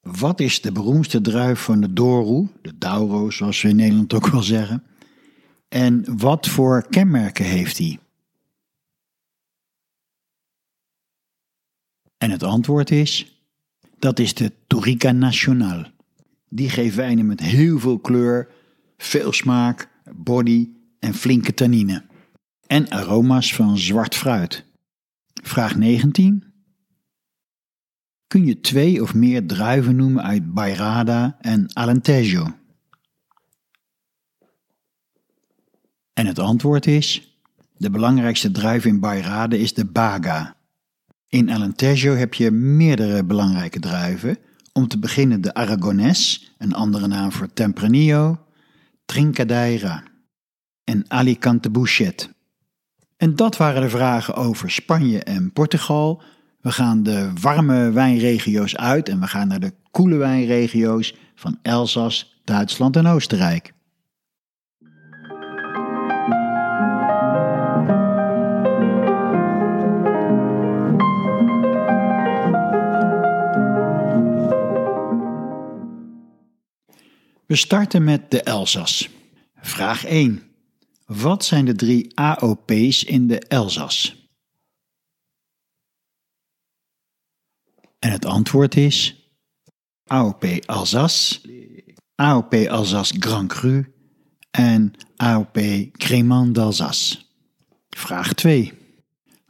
Wat 0.00 0.40
is 0.40 0.60
de 0.60 0.72
beroemdste 0.72 1.20
druif 1.20 1.60
van 1.60 1.80
de 1.80 1.92
Douro, 1.92 2.48
de 2.62 2.78
Douro 2.78 3.30
zoals 3.30 3.62
we 3.62 3.68
in 3.68 3.76
Nederland 3.76 4.14
ook 4.14 4.26
wel 4.26 4.42
zeggen? 4.42 4.82
En 5.68 6.18
wat 6.18 6.48
voor 6.48 6.86
kenmerken 6.88 7.44
heeft 7.44 7.78
hij? 7.78 7.98
En 12.18 12.30
het 12.30 12.42
antwoord 12.42 12.90
is: 12.90 13.40
dat 13.98 14.18
is 14.18 14.34
de 14.34 14.52
Tourica 14.66 15.12
Nacional. 15.12 15.84
Die 16.48 16.70
geeft 16.70 16.96
wijnen 16.96 17.26
met 17.26 17.40
heel 17.40 17.78
veel 17.78 17.98
kleur, 17.98 18.48
veel 18.96 19.32
smaak, 19.32 19.88
body 20.14 20.68
en 20.98 21.14
flinke 21.14 21.54
tannine. 21.54 22.04
En 22.66 22.90
aroma's 22.90 23.54
van 23.54 23.78
zwart 23.78 24.14
fruit. 24.14 24.64
Vraag 25.42 25.76
19. 25.76 26.49
Kun 28.30 28.44
je 28.44 28.60
twee 28.60 29.02
of 29.02 29.14
meer 29.14 29.46
druiven 29.46 29.96
noemen 29.96 30.22
uit 30.22 30.54
Bairrada 30.54 31.36
en 31.40 31.66
Alentejo? 31.72 32.46
En 36.12 36.26
het 36.26 36.38
antwoord 36.38 36.86
is: 36.86 37.36
de 37.76 37.90
belangrijkste 37.90 38.50
druif 38.50 38.84
in 38.84 39.00
Bairrada 39.00 39.56
is 39.56 39.74
de 39.74 39.84
Baga. 39.84 40.56
In 41.28 41.50
Alentejo 41.50 42.14
heb 42.14 42.34
je 42.34 42.50
meerdere 42.50 43.24
belangrijke 43.24 43.80
druiven. 43.80 44.38
Om 44.72 44.88
te 44.88 44.98
beginnen 44.98 45.40
de 45.40 45.54
Aragonés, 45.54 46.52
een 46.58 46.74
andere 46.74 47.06
naam 47.06 47.32
voor 47.32 47.52
Tempranillo, 47.52 48.38
Trincadeira 49.04 50.02
en 50.84 51.04
Alicante 51.08 51.70
Bouchet. 51.70 52.30
En 53.16 53.36
dat 53.36 53.56
waren 53.56 53.82
de 53.82 53.90
vragen 53.90 54.34
over 54.34 54.70
Spanje 54.70 55.22
en 55.22 55.52
Portugal. 55.52 56.22
We 56.60 56.72
gaan 56.72 57.02
de 57.02 57.32
warme 57.40 57.90
wijnregio's 57.90 58.76
uit 58.76 59.08
en 59.08 59.20
we 59.20 59.26
gaan 59.26 59.48
naar 59.48 59.60
de 59.60 59.72
koele 59.90 60.16
wijnregio's 60.16 61.14
van 61.34 61.58
Elzas, 61.62 62.40
Duitsland 62.44 62.96
en 62.96 63.06
Oostenrijk. 63.06 63.72
We 77.46 77.56
starten 77.56 78.04
met 78.04 78.30
de 78.30 78.42
Elzas. 78.42 79.08
Vraag 79.60 80.04
1. 80.04 80.42
Wat 81.06 81.44
zijn 81.44 81.64
de 81.64 81.74
drie 81.74 82.18
AOP's 82.18 83.04
in 83.04 83.26
de 83.26 83.38
Elzas? 83.38 84.19
En 88.00 88.10
het 88.10 88.24
antwoord 88.24 88.76
is 88.76 89.14
AOP 90.06 90.44
Alsace, 90.66 91.40
AOP 92.14 92.54
Alsace 92.54 93.14
Grand 93.18 93.48
Cru 93.48 93.92
en 94.50 94.92
AOP 95.16 95.58
Crémant 95.92 96.54
d'Alsace. 96.54 97.18
Vraag 97.88 98.32
2. 98.32 98.72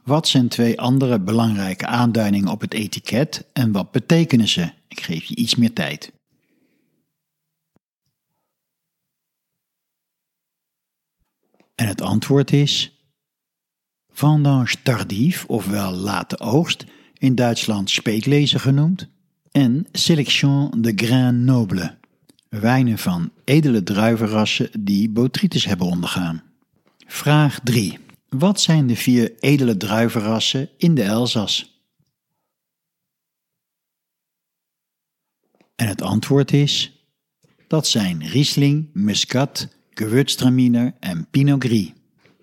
Wat 0.03 0.27
zijn 0.27 0.47
twee 0.47 0.79
andere 0.79 1.19
belangrijke 1.19 1.85
aanduidingen 1.85 2.51
op 2.51 2.61
het 2.61 2.73
etiket 2.73 3.45
en 3.53 3.71
wat 3.71 3.91
betekenen 3.91 4.47
ze? 4.47 4.71
Ik 4.87 5.01
geef 5.01 5.23
je 5.23 5.35
iets 5.35 5.55
meer 5.55 5.73
tijd. 5.73 6.11
En 11.75 11.87
het 11.87 12.01
antwoord 12.01 12.51
is 12.51 12.91
vendange 14.09 14.75
tardief, 14.83 15.45
ofwel 15.45 15.91
late 15.91 16.39
oogst, 16.39 16.85
in 17.21 17.35
Duitsland 17.35 17.89
speeklezen 17.89 18.59
genoemd, 18.59 19.09
en 19.51 19.87
Sélection 19.91 20.71
de 20.77 20.93
Grains 20.95 21.45
Noble, 21.45 21.97
wijnen 22.49 22.97
van 22.97 23.31
edele 23.43 23.83
druivenrassen 23.83 24.69
die 24.79 25.09
botrytis 25.09 25.65
hebben 25.65 25.87
ondergaan. 25.87 26.43
Vraag 27.07 27.59
3. 27.63 27.99
Wat 28.29 28.61
zijn 28.61 28.87
de 28.87 28.95
vier 28.95 29.33
edele 29.39 29.77
druivenrassen 29.77 30.69
in 30.77 30.95
de 30.95 31.03
Elzas? 31.03 31.83
En 35.75 35.87
het 35.87 36.01
antwoord 36.01 36.53
is: 36.53 37.05
dat 37.67 37.87
zijn 37.87 38.27
Riesling, 38.27 38.89
Muscat, 38.93 39.67
Gewürztraminer 39.89 40.93
en 40.99 41.27
Pinot 41.31 41.63
Gris, 41.63 41.91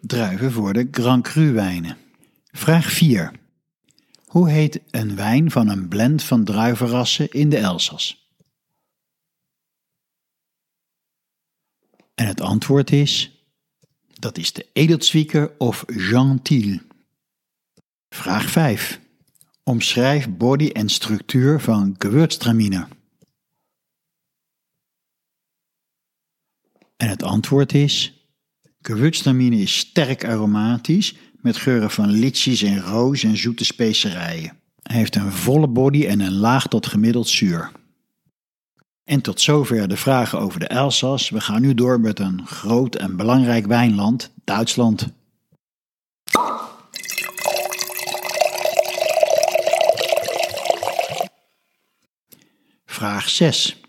druiven 0.01 0.53
voor 0.53 0.73
de 0.73 0.89
Grand 0.91 1.23
Cru 1.23 1.53
wijnen. 1.53 1.97
Vraag 2.51 2.93
4. 2.93 3.38
Hoe 4.29 4.51
heet 4.51 4.81
een 4.91 5.17
wijn 5.17 5.51
van 5.51 5.69
een 5.69 5.89
blend 5.89 6.23
van 6.23 6.45
druivenrassen 6.45 7.31
in 7.31 7.51
de 7.51 7.57
Elzas? 7.57 8.33
En 12.15 12.27
het 12.27 12.41
antwoord 12.41 12.91
is: 12.91 13.43
dat 14.19 14.39
is 14.39 14.53
de 14.53 14.67
Edelzwieker 14.73 15.55
of 15.59 15.85
Gentil. 15.87 16.79
Vraag 18.09 18.51
5. 18.51 19.01
Omschrijf 19.63 20.29
body 20.29 20.69
en 20.69 20.89
structuur 20.89 21.61
van 21.61 21.95
Gewürztraminer. 21.99 22.89
En 26.97 27.09
het 27.09 27.23
antwoord 27.23 27.73
is: 27.75 28.27
Gewürztraminer 28.81 29.61
is 29.61 29.79
sterk 29.79 30.25
aromatisch 30.25 31.15
met 31.49 31.57
geuren 31.57 31.91
van 31.91 32.11
litchis 32.11 32.63
en 32.63 32.81
roos 32.81 33.23
en 33.23 33.37
zoete 33.37 33.65
specerijen. 33.65 34.53
Hij 34.83 34.97
heeft 34.97 35.17
een 35.17 35.33
volle 35.33 35.69
body 35.69 36.07
en 36.07 36.21
een 36.21 36.37
laag 36.37 36.67
tot 36.67 36.87
gemiddeld 36.87 37.29
zuur. 37.29 37.71
En 39.05 39.21
tot 39.21 39.41
zover 39.41 39.89
de 39.89 39.97
vragen 39.97 40.39
over 40.39 40.61
de 40.61 40.67
Elzas. 40.67 41.31
We 41.31 41.41
gaan 41.41 41.61
nu 41.61 41.75
door 41.75 42.01
met 42.01 42.19
een 42.19 42.47
groot 42.47 42.95
en 42.95 43.17
belangrijk 43.17 43.67
wijnland, 43.67 44.31
Duitsland. 44.45 45.09
Vraag 52.87 53.29
6. 53.29 53.81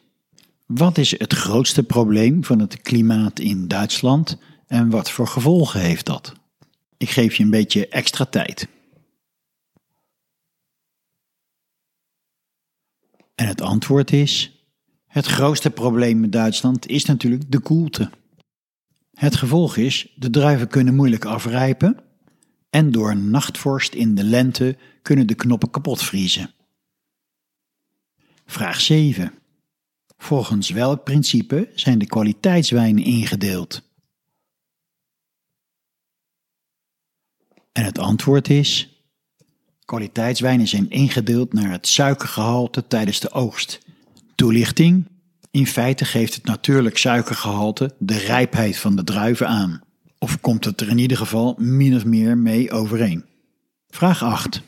Wat 0.65 0.97
is 0.97 1.19
het 1.19 1.33
grootste 1.33 1.83
probleem 1.83 2.43
van 2.43 2.59
het 2.59 2.81
klimaat 2.81 3.39
in 3.39 3.67
Duitsland 3.67 4.37
en 4.67 4.89
wat 4.89 5.11
voor 5.11 5.27
gevolgen 5.27 5.79
heeft 5.79 6.05
dat? 6.05 6.38
Ik 6.99 7.09
geef 7.09 7.35
je 7.35 7.43
een 7.43 7.49
beetje 7.49 7.87
extra 7.87 8.25
tijd. 8.25 8.67
En 13.35 13.47
het 13.47 13.61
antwoord 13.61 14.11
is: 14.11 14.63
het 15.07 15.25
grootste 15.25 15.69
probleem 15.69 16.23
in 16.23 16.29
Duitsland 16.29 16.87
is 16.87 17.05
natuurlijk 17.05 17.51
de 17.51 17.59
koelte. 17.59 18.11
Het 19.13 19.35
gevolg 19.35 19.77
is: 19.77 20.13
de 20.15 20.29
druiven 20.29 20.67
kunnen 20.67 20.95
moeilijk 20.95 21.25
afrijpen 21.25 22.03
en 22.69 22.91
door 22.91 23.17
nachtvorst 23.17 23.93
in 23.93 24.15
de 24.15 24.23
lente 24.23 24.77
kunnen 25.01 25.27
de 25.27 25.35
knoppen 25.35 25.69
kapot 25.69 26.03
vriezen. 26.03 26.53
Vraag 28.45 28.81
7. 28.81 29.33
Volgens 30.17 30.69
welk 30.69 31.03
principe 31.03 31.71
zijn 31.75 31.99
de 31.99 32.05
kwaliteitswijnen 32.05 33.03
ingedeeld? 33.03 33.88
En 37.71 37.83
het 37.83 37.99
antwoord 37.99 38.49
is: 38.49 39.03
kwaliteitswijnen 39.85 40.67
zijn 40.67 40.89
ingedeeld 40.89 41.53
naar 41.53 41.71
het 41.71 41.87
suikergehalte 41.87 42.87
tijdens 42.87 43.19
de 43.19 43.31
oogst, 43.31 43.79
Toelichting. 44.35 45.07
In 45.51 45.67
feite 45.67 46.05
geeft 46.05 46.33
het 46.35 46.45
natuurlijk 46.45 46.97
suikergehalte 46.97 47.95
de 47.97 48.17
rijpheid 48.17 48.77
van 48.77 48.95
de 48.95 49.03
druiven 49.03 49.47
aan. 49.47 49.81
Of 50.19 50.39
komt 50.41 50.65
het 50.65 50.81
er 50.81 50.89
in 50.89 50.97
ieder 50.97 51.17
geval 51.17 51.55
min 51.57 51.95
of 51.95 52.05
meer 52.05 52.37
mee 52.37 52.71
overeen. 52.71 53.25
Vraag 53.87 54.23
8. 54.23 54.61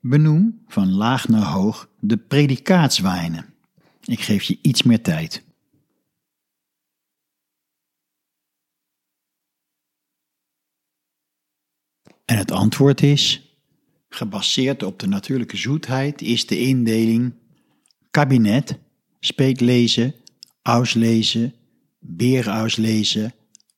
Benoem 0.00 0.62
van 0.66 0.92
laag 0.92 1.28
naar 1.28 1.42
hoog 1.42 1.88
de 2.00 2.16
predikaatswijnen. 2.16 3.46
Ik 4.04 4.20
geef 4.20 4.42
je 4.42 4.58
iets 4.62 4.82
meer 4.82 5.02
tijd. 5.02 5.42
En 12.28 12.36
het 12.36 12.50
antwoord 12.50 13.02
is: 13.02 13.52
gebaseerd 14.08 14.82
op 14.82 14.98
de 14.98 15.06
natuurlijke 15.06 15.56
zoetheid 15.56 16.22
is 16.22 16.46
de 16.46 16.58
indeling 16.60 17.34
kabinet, 18.10 18.78
speeklezen, 19.20 20.14
auslezen, 20.62 21.54
beerauslezen, 21.98 23.34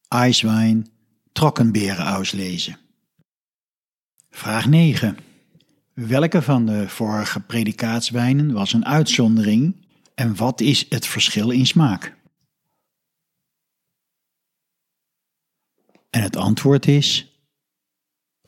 ijswijn, 0.09 0.89
trokkenberenauslezen. 1.33 2.79
Vraag 4.31 4.67
9. 4.67 5.17
Welke 5.95 6.43
van 6.43 6.67
de 6.67 6.89
vorige 6.89 7.41
predikaatswijnen 7.41 8.53
was 8.53 8.73
een 8.73 8.87
uitzondering 8.87 9.87
en 10.15 10.37
wat 10.37 10.61
is 10.61 10.87
het 10.89 11.07
verschil 11.07 11.51
in 11.51 11.67
smaak? 11.67 12.17
En 16.11 16.23
het 16.23 16.37
antwoord 16.37 16.87
is 16.87 17.30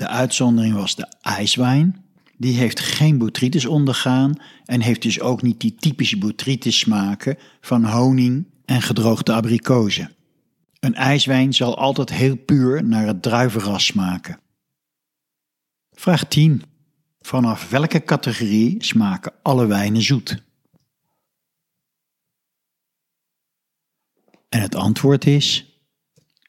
de 0.03 0.09
uitzondering 0.09 0.75
was 0.75 0.95
de 0.95 1.07
ijswijn. 1.21 2.05
Die 2.37 2.57
heeft 2.57 2.81
geen 2.81 3.19
botrytis 3.19 3.67
ondergaan 3.67 4.35
en 4.65 4.81
heeft 4.81 5.03
dus 5.03 5.21
ook 5.21 5.43
niet 5.43 5.61
die 5.61 5.75
typische 5.75 6.19
botrytis 6.19 6.79
smaken 6.79 7.39
van 7.61 7.85
honing 7.85 8.47
en 8.65 8.83
gedroogde 8.83 9.33
abrikozen. 9.33 10.15
Een 10.81 10.95
ijswijn 10.95 11.55
zal 11.55 11.79
altijd 11.79 12.11
heel 12.11 12.37
puur 12.37 12.85
naar 12.85 13.07
het 13.07 13.23
druivenras 13.23 13.85
smaken. 13.85 14.41
Vraag 15.93 16.25
10. 16.25 16.63
Vanaf 17.21 17.71
welke 17.71 18.05
categorie 18.05 18.85
smaken 18.85 19.33
alle 19.43 19.67
wijnen 19.67 20.03
zoet? 20.03 20.43
En 24.49 24.61
het 24.61 24.75
antwoord 24.75 25.27
is: 25.27 25.77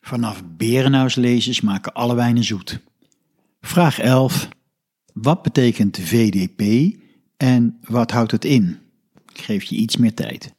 vanaf 0.02 0.44
Berenhauslezen 0.46 1.54
smaken 1.54 1.94
alle 1.94 2.16
wijnen 2.16 2.44
zoet. 2.44 2.82
Vraag 3.66 4.00
11. 4.00 4.50
Wat 5.14 5.42
betekent 5.42 6.00
VDP 6.00 6.94
en 7.38 7.80
wat 7.82 8.12
houdt 8.12 8.32
het 8.32 8.46
in? 8.46 8.80
Ik 9.34 9.42
geef 9.42 9.64
je 9.64 9.76
iets 9.76 9.98
meer 9.98 10.14
tijd. 10.14 10.54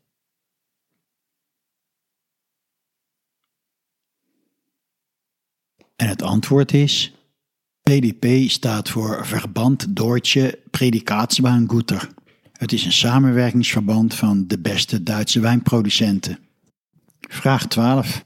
En 5.97 6.09
het 6.09 6.23
antwoord 6.23 6.73
is: 6.73 7.15
VDP 7.83 8.51
staat 8.51 8.91
voor 8.91 9.27
Verband 9.27 9.97
Deutsche 9.97 10.59
Predikaatswijnguter. 10.71 12.09
Het 12.53 12.73
is 12.73 12.85
een 12.85 12.93
samenwerkingsverband 12.93 14.15
van 14.15 14.47
de 14.47 14.59
beste 14.59 15.03
Duitse 15.03 15.41
wijnproducenten. 15.41 16.39
Vraag 17.21 17.67
12. 17.67 18.25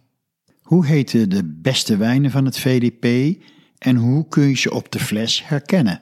Hoe 0.63 0.87
heten 0.87 1.31
de 1.31 1.45
beste 1.45 1.97
wijnen 1.97 2.31
van 2.31 2.45
het 2.45 2.59
VDP 2.59 3.37
en 3.79 3.97
hoe 3.97 4.29
kun 4.29 4.49
je 4.49 4.57
ze 4.57 4.71
op 4.71 4.93
de 4.93 5.01
fles 5.01 5.47
herkennen? 5.47 6.01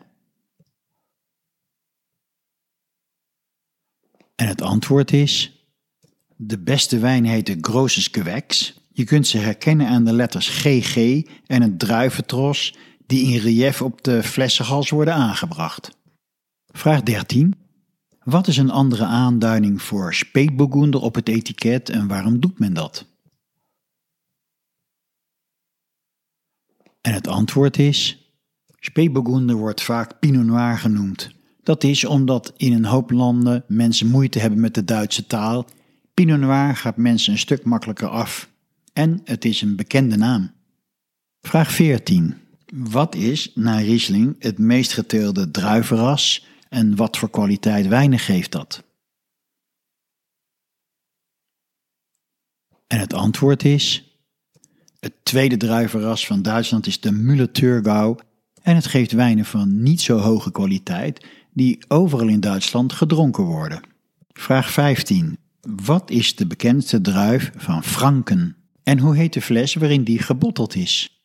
En 4.34 4.48
het 4.48 4.62
antwoord 4.62 5.12
is: 5.12 5.64
de 6.36 6.58
beste 6.58 6.98
wijn 6.98 7.24
heet 7.24 7.46
de 7.46 7.58
Grosses. 7.60 8.10
Je 8.92 9.04
kunt 9.04 9.26
ze 9.26 9.38
herkennen 9.38 9.88
aan 9.88 10.04
de 10.04 10.12
letters 10.12 10.48
GG 10.48 11.22
en 11.46 11.62
het 11.62 11.78
druiventros 11.78 12.74
die 13.06 13.32
in 13.32 13.38
relief 13.38 13.82
op 13.82 14.02
de 14.02 14.22
flessenhals 14.22 14.90
worden 14.90 15.14
aangebracht. 15.14 15.90
Vraag 16.66 17.02
13. 17.02 17.54
Wat 18.22 18.46
is 18.46 18.56
een 18.56 18.70
andere 18.70 19.04
aanduiding 19.04 19.82
voor 19.82 20.14
speetburgunder 20.14 21.00
op 21.00 21.14
het 21.14 21.28
etiket 21.28 21.88
en 21.88 22.06
waarom 22.06 22.40
doet 22.40 22.58
men 22.58 22.74
dat? 22.74 23.15
En 27.06 27.12
het 27.12 27.26
antwoord 27.26 27.78
is: 27.78 28.30
Speetburgunder 28.78 29.56
wordt 29.56 29.82
vaak 29.82 30.18
Pinot 30.18 30.44
Noir 30.44 30.78
genoemd. 30.78 31.30
Dat 31.62 31.84
is 31.84 32.04
omdat 32.04 32.52
in 32.56 32.72
een 32.72 32.84
hoop 32.84 33.10
landen 33.10 33.64
mensen 33.68 34.06
moeite 34.06 34.38
hebben 34.38 34.60
met 34.60 34.74
de 34.74 34.84
Duitse 34.84 35.26
taal. 35.26 35.66
Pinot 36.14 36.40
Noir 36.40 36.76
gaat 36.76 36.96
mensen 36.96 37.32
een 37.32 37.38
stuk 37.38 37.64
makkelijker 37.64 38.08
af. 38.08 38.50
En 38.92 39.20
het 39.24 39.44
is 39.44 39.62
een 39.62 39.76
bekende 39.76 40.16
naam. 40.16 40.52
Vraag 41.40 41.72
14. 41.72 42.34
Wat 42.74 43.14
is, 43.14 43.52
naar 43.54 43.82
Riesling, 43.82 44.36
het 44.38 44.58
meest 44.58 44.92
geteelde 44.92 45.50
druivenras 45.50 46.46
en 46.68 46.96
wat 46.96 47.16
voor 47.18 47.30
kwaliteit 47.30 47.86
wijnen 47.86 48.18
geeft 48.18 48.52
dat? 48.52 48.82
En 52.86 52.98
het 52.98 53.14
antwoord 53.14 53.64
is 53.64 54.05
het 55.00 55.12
tweede 55.22 55.56
druivenras 55.56 56.26
van 56.26 56.42
Duitsland 56.42 56.87
is 56.87 57.00
de 57.00 57.12
Müller-Thurgau 57.12 58.18
en 58.62 58.74
het 58.74 58.87
geeft 58.87 59.12
wijnen 59.12 59.44
van 59.44 59.82
niet 59.82 60.00
zo 60.00 60.18
hoge 60.18 60.50
kwaliteit 60.50 61.26
die 61.52 61.78
overal 61.88 62.28
in 62.28 62.40
Duitsland 62.40 62.92
gedronken 62.92 63.44
worden. 63.44 63.80
Vraag 64.28 64.70
15. 64.70 65.38
Wat 65.61 66.11
is 66.11 66.37
de 66.37 66.46
bekendste 66.46 67.00
druif 67.00 67.52
van 67.56 67.85
Franken 67.85 68.56
en 68.82 68.98
hoe 68.98 69.16
heet 69.16 69.32
de 69.32 69.42
fles 69.42 69.74
waarin 69.74 70.04
die 70.04 70.18
gebotteld 70.18 70.74
is? 70.74 71.20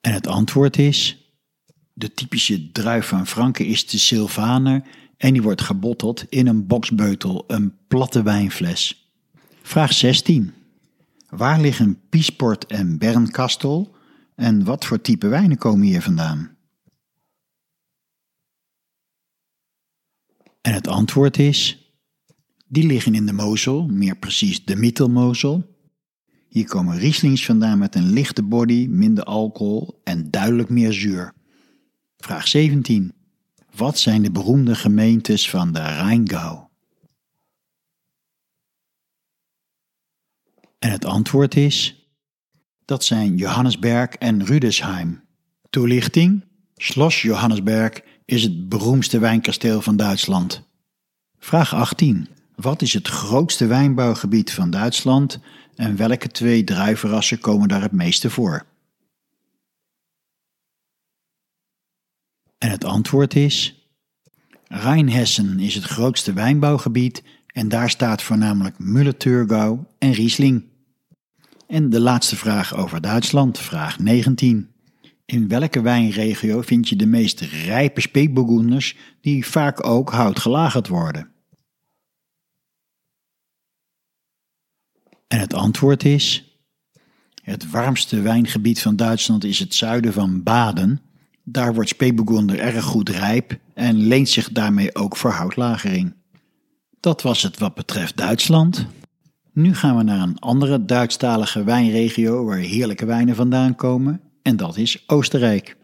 En 0.00 0.12
het 0.12 0.26
antwoord 0.26 0.78
is: 0.78 1.32
de 1.92 2.14
typische 2.14 2.72
druif 2.72 3.06
van 3.06 3.26
Franken 3.26 3.66
is 3.66 3.86
de 3.86 3.98
Sylvaner 3.98 4.82
en 5.16 5.32
die 5.32 5.42
wordt 5.42 5.62
gebotteld 5.62 6.24
in 6.28 6.46
een 6.46 6.66
boksbeutel, 6.66 7.44
een 7.46 7.76
platte 7.88 8.22
wijnfles. 8.22 9.07
Vraag 9.68 9.92
16. 9.92 10.54
Waar 11.28 11.60
liggen 11.60 12.00
Piesport 12.08 12.66
en 12.66 12.98
Bernkastel 12.98 13.94
en 14.34 14.64
wat 14.64 14.84
voor 14.84 15.00
type 15.00 15.28
wijnen 15.28 15.58
komen 15.58 15.86
hier 15.86 16.02
vandaan? 16.02 16.56
En 20.60 20.72
het 20.72 20.88
antwoord 20.88 21.38
is: 21.38 21.92
die 22.66 22.86
liggen 22.86 23.14
in 23.14 23.26
de 23.26 23.32
Mosel, 23.32 23.86
meer 23.86 24.16
precies 24.16 24.64
de 24.64 24.76
Mittelmosel. 24.76 25.76
Hier 26.48 26.66
komen 26.66 26.98
Rieslings 26.98 27.44
vandaan 27.44 27.78
met 27.78 27.94
een 27.94 28.12
lichte 28.12 28.42
body, 28.42 28.86
minder 28.86 29.24
alcohol 29.24 30.00
en 30.04 30.30
duidelijk 30.30 30.68
meer 30.68 30.92
zuur. 30.92 31.34
Vraag 32.16 32.48
17. 32.48 33.12
Wat 33.74 33.98
zijn 33.98 34.22
de 34.22 34.30
beroemde 34.30 34.74
gemeentes 34.74 35.50
van 35.50 35.72
de 35.72 35.82
Rheingau? 35.82 36.67
En 40.78 40.90
het 40.90 41.04
antwoord 41.04 41.56
is: 41.56 41.98
dat 42.84 43.04
zijn 43.04 43.36
Johannesberg 43.36 44.14
en 44.14 44.44
Rüdesheim. 44.46 45.20
Toelichting: 45.70 46.44
Schloss 46.74 47.22
Johannesberg 47.22 48.00
is 48.24 48.42
het 48.42 48.68
beroemdste 48.68 49.18
wijnkasteel 49.18 49.82
van 49.82 49.96
Duitsland. 49.96 50.62
Vraag 51.38 51.74
18. 51.74 52.28
Wat 52.54 52.82
is 52.82 52.92
het 52.92 53.08
grootste 53.08 53.66
wijnbouwgebied 53.66 54.52
van 54.52 54.70
Duitsland 54.70 55.38
en 55.74 55.96
welke 55.96 56.28
twee 56.28 56.64
druivenrassen 56.64 57.38
komen 57.38 57.68
daar 57.68 57.82
het 57.82 57.92
meeste 57.92 58.30
voor? 58.30 58.66
En 62.58 62.70
het 62.70 62.84
antwoord 62.84 63.34
is: 63.34 63.88
Rijnhessen 64.64 65.60
is 65.60 65.74
het 65.74 65.84
grootste 65.84 66.32
wijnbouwgebied 66.32 67.22
en 67.46 67.68
daar 67.68 67.90
staat 67.90 68.22
voornamelijk 68.22 68.76
Müller-Thurgau 68.78 69.78
en 69.98 70.12
Riesling. 70.12 70.67
En 71.68 71.90
de 71.90 72.00
laatste 72.00 72.36
vraag 72.36 72.74
over 72.74 73.00
Duitsland, 73.00 73.58
vraag 73.58 73.98
19. 73.98 74.70
In 75.24 75.48
welke 75.48 75.80
wijnregio 75.80 76.60
vind 76.60 76.88
je 76.88 76.96
de 76.96 77.06
meest 77.06 77.40
rijpe 77.40 78.00
speekburgunders 78.00 78.96
die 79.20 79.46
vaak 79.46 79.86
ook 79.86 80.10
houtgelagerd 80.10 80.88
worden? 80.88 81.30
En 85.26 85.40
het 85.40 85.54
antwoord 85.54 86.04
is: 86.04 86.58
het 87.42 87.70
warmste 87.70 88.20
wijngebied 88.20 88.82
van 88.82 88.96
Duitsland 88.96 89.44
is 89.44 89.58
het 89.58 89.74
zuiden 89.74 90.12
van 90.12 90.42
Baden. 90.42 91.00
Daar 91.44 91.74
wordt 91.74 91.88
speekburgunder 91.88 92.58
erg 92.58 92.84
goed 92.84 93.08
rijp 93.08 93.58
en 93.74 93.96
leent 93.96 94.28
zich 94.28 94.52
daarmee 94.52 94.94
ook 94.94 95.16
voor 95.16 95.30
houtlagering. 95.30 96.14
Dat 97.00 97.22
was 97.22 97.42
het 97.42 97.58
wat 97.58 97.74
betreft 97.74 98.16
Duitsland. 98.16 98.86
Nu 99.58 99.74
gaan 99.74 99.96
we 99.96 100.02
naar 100.02 100.20
een 100.20 100.38
andere 100.38 100.84
Duitsstalige 100.84 101.64
wijnregio 101.64 102.44
waar 102.44 102.58
heerlijke 102.58 103.06
wijnen 103.06 103.34
vandaan 103.34 103.74
komen, 103.74 104.20
en 104.42 104.56
dat 104.56 104.76
is 104.76 105.04
Oostenrijk. 105.06 105.76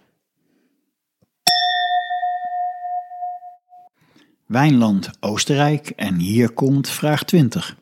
Wijnland 4.46 5.10
Oostenrijk 5.20 5.88
en 5.88 6.14
hier 6.14 6.52
komt 6.52 6.88
vraag 6.88 7.24
20. 7.24 7.76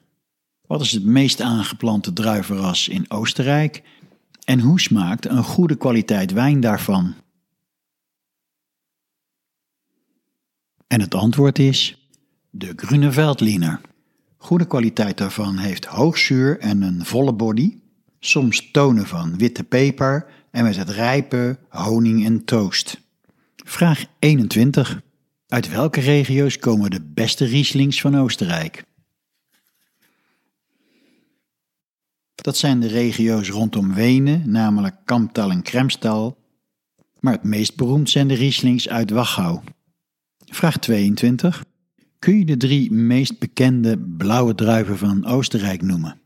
Wat 0.66 0.80
is 0.80 0.92
het 0.92 1.04
meest 1.04 1.40
aangeplante 1.40 2.12
druivenras 2.12 2.88
in 2.88 3.10
Oostenrijk 3.10 3.82
en 4.44 4.60
hoe 4.60 4.80
smaakt 4.80 5.26
een 5.26 5.44
goede 5.44 5.76
kwaliteit 5.76 6.32
wijn 6.32 6.60
daarvan? 6.60 7.14
En 10.86 11.00
het 11.00 11.14
antwoord 11.14 11.58
is 11.58 12.08
de 12.50 12.72
Grüne 12.76 13.12
Veltliner. 13.12 13.80
Goede 14.42 14.66
kwaliteit 14.66 15.18
daarvan 15.18 15.56
heeft 15.58 15.84
hoog 15.84 16.18
zuur 16.18 16.58
en 16.58 16.82
een 16.82 17.04
volle 17.04 17.32
body, 17.32 17.78
soms 18.20 18.70
tonen 18.70 19.06
van 19.06 19.38
witte 19.38 19.64
peper 19.64 20.26
en 20.50 20.64
met 20.64 20.76
het 20.76 20.88
rijpe 20.88 21.58
honing 21.68 22.24
en 22.24 22.44
toast. 22.44 23.00
Vraag 23.56 24.04
21. 24.18 25.02
Uit 25.48 25.68
welke 25.68 26.00
regio's 26.00 26.58
komen 26.58 26.90
de 26.90 27.00
beste 27.00 27.44
Rieslings 27.44 28.00
van 28.00 28.18
Oostenrijk? 28.18 28.84
Dat 32.34 32.56
zijn 32.56 32.80
de 32.80 32.88
regio's 32.88 33.48
rondom 33.48 33.94
Wenen, 33.94 34.50
namelijk 34.50 34.96
Kamptal 35.04 35.50
en 35.50 35.62
Kremstal. 35.62 36.38
Maar 37.20 37.32
het 37.32 37.44
meest 37.44 37.76
beroemd 37.76 38.10
zijn 38.10 38.28
de 38.28 38.34
Rieslings 38.34 38.88
uit 38.88 39.10
Wachau. 39.10 39.60
Vraag 40.38 40.78
22. 40.78 41.64
Kun 42.22 42.38
je 42.38 42.44
de 42.44 42.56
drie 42.56 42.92
meest 42.92 43.38
bekende 43.38 43.98
blauwe 43.98 44.54
druiven 44.54 44.98
van 44.98 45.24
Oostenrijk 45.24 45.82
noemen? 45.82 46.20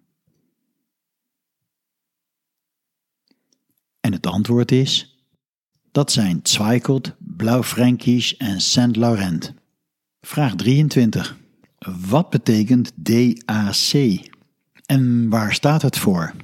En 4.00 4.12
het 4.12 4.26
antwoord 4.26 4.72
is: 4.72 5.20
dat 5.92 6.12
zijn 6.12 6.40
Zweigelt, 6.42 7.14
Blauw 7.18 7.62
Fränkisch 7.62 8.36
en 8.36 8.60
Saint 8.60 8.96
Laurent. 8.96 9.54
Vraag 10.20 10.54
23. 10.54 11.38
Wat 12.08 12.30
betekent 12.30 12.92
DAC? 12.94 13.92
En 14.86 15.28
waar 15.28 15.54
staat 15.54 15.82
het 15.82 15.98
voor? 15.98 16.34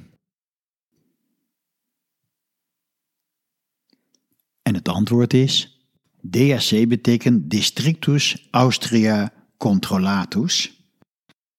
En 4.61 4.73
het 4.73 4.87
antwoord 4.87 5.33
is: 5.33 5.85
DAC 6.21 6.87
betekent 6.87 7.49
Districtus 7.49 8.47
Austria 8.51 9.41
Controllatus 9.63 10.83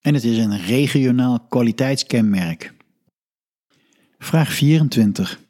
en 0.00 0.14
het 0.14 0.24
is 0.24 0.38
een 0.38 0.58
regionaal 0.58 1.40
kwaliteitskenmerk. 1.40 2.74
Vraag 4.18 4.52
24. 4.52 5.40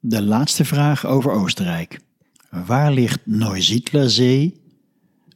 De 0.00 0.22
laatste 0.22 0.64
vraag 0.64 1.06
over 1.06 1.30
Oostenrijk. 1.30 2.00
Waar 2.50 2.92
ligt 2.92 3.26
Neusiedlerzee? 3.26 4.62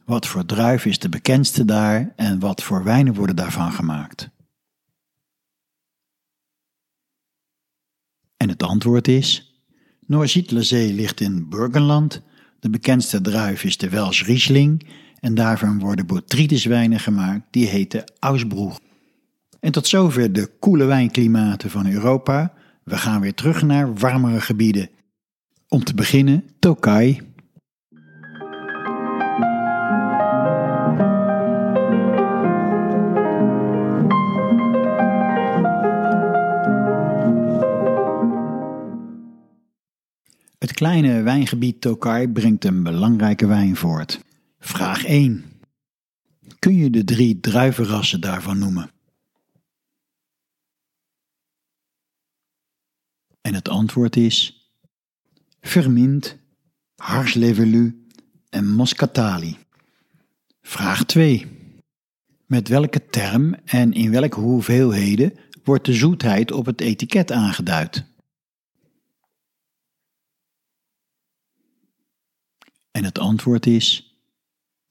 Wat 0.05 0.27
voor 0.27 0.45
druif 0.45 0.85
is 0.85 0.99
de 0.99 1.09
bekendste 1.09 1.65
daar 1.65 2.13
en 2.15 2.39
wat 2.39 2.63
voor 2.63 2.83
wijnen 2.83 3.13
worden 3.13 3.35
daarvan 3.35 3.71
gemaakt? 3.71 4.29
En 8.37 8.49
het 8.49 8.63
antwoord 8.63 9.07
is: 9.07 9.59
Neusiedlerzee 10.05 10.93
ligt 10.93 11.19
in 11.19 11.49
Burgenland. 11.49 12.21
De 12.59 12.69
bekendste 12.69 13.21
druif 13.21 13.63
is 13.63 13.77
de 13.77 13.89
Welsch 13.89 14.25
Riesling 14.25 14.87
en 15.19 15.35
daarvan 15.35 15.79
worden 15.79 16.05
botrytiswijnen 16.05 16.99
gemaakt 16.99 17.41
die 17.51 17.67
heten 17.67 18.03
Ausbroeg. 18.19 18.79
En 19.59 19.71
tot 19.71 19.87
zover 19.87 20.33
de 20.33 20.51
koele 20.59 20.85
wijnklimaten 20.85 21.69
van 21.69 21.87
Europa. 21.87 22.53
We 22.83 22.97
gaan 22.97 23.21
weer 23.21 23.33
terug 23.33 23.61
naar 23.61 23.95
warmere 23.95 24.41
gebieden. 24.41 24.89
Om 25.67 25.83
te 25.83 25.93
beginnen 25.93 26.43
Tokai. 26.59 27.21
Het 40.57 40.73
kleine 40.73 41.21
wijngebied 41.21 41.81
Tokai 41.81 42.29
brengt 42.29 42.65
een 42.65 42.83
belangrijke 42.83 43.47
wijn 43.47 43.75
voort. 43.75 44.19
Vraag 44.59 45.05
1. 45.05 45.61
Kun 46.59 46.75
je 46.75 46.89
de 46.89 47.03
drie 47.03 47.39
druivenrassen 47.39 48.21
daarvan 48.21 48.57
noemen? 48.57 48.91
En 53.41 53.53
het 53.53 53.69
antwoord 53.69 54.15
is 54.15 54.69
Vermint, 55.61 56.37
Harslevelu 56.95 58.05
en 58.49 58.71
Moscatali. 58.71 59.57
Vraag 60.61 61.05
2. 61.05 61.47
Met 62.45 62.67
welke 62.67 63.05
term 63.05 63.53
en 63.53 63.93
in 63.93 64.11
welke 64.11 64.39
hoeveelheden 64.39 65.39
wordt 65.63 65.85
de 65.85 65.93
zoetheid 65.93 66.51
op 66.51 66.65
het 66.65 66.81
etiket 66.81 67.31
aangeduid? 67.31 68.05
En 72.91 73.03
het 73.03 73.19
antwoord 73.19 73.65
is 73.65 74.08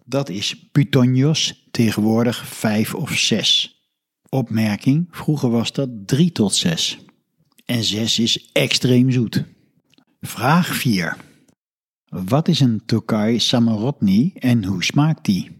dat 0.08 0.28
is 0.28 0.68
Putonios, 0.72 1.68
tegenwoordig 1.70 2.48
5 2.48 2.94
of 2.94 3.10
6. 3.10 3.82
Opmerking, 4.28 5.08
vroeger 5.10 5.50
was 5.50 5.72
dat 5.72 5.88
3 6.06 6.32
tot 6.32 6.54
6. 6.54 6.98
En 7.64 7.84
6 7.84 8.18
is 8.18 8.50
extreem 8.52 9.10
zoet. 9.10 9.44
Vraag 10.20 10.66
4. 10.66 11.16
Wat 12.08 12.48
is 12.48 12.60
een 12.60 12.82
Tokai 12.86 13.38
Samarotni 13.38 14.32
en 14.34 14.64
hoe 14.64 14.84
smaakt 14.84 15.24
die? 15.24 15.50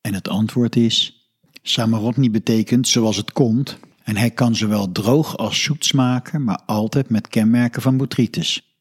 En 0.00 0.14
het 0.14 0.28
antwoord 0.28 0.76
is: 0.76 1.28
Samarotni 1.62 2.30
betekent 2.30 2.88
zoals 2.88 3.16
het 3.16 3.32
komt 3.32 3.78
en 4.02 4.16
hij 4.16 4.30
kan 4.30 4.54
zowel 4.54 4.92
droog 4.92 5.36
als 5.36 5.62
zoet 5.62 5.84
smaken, 5.84 6.44
maar 6.44 6.62
altijd 6.66 7.10
met 7.10 7.28
kenmerken 7.28 7.82
van 7.82 7.96
botrytis. 7.96 8.71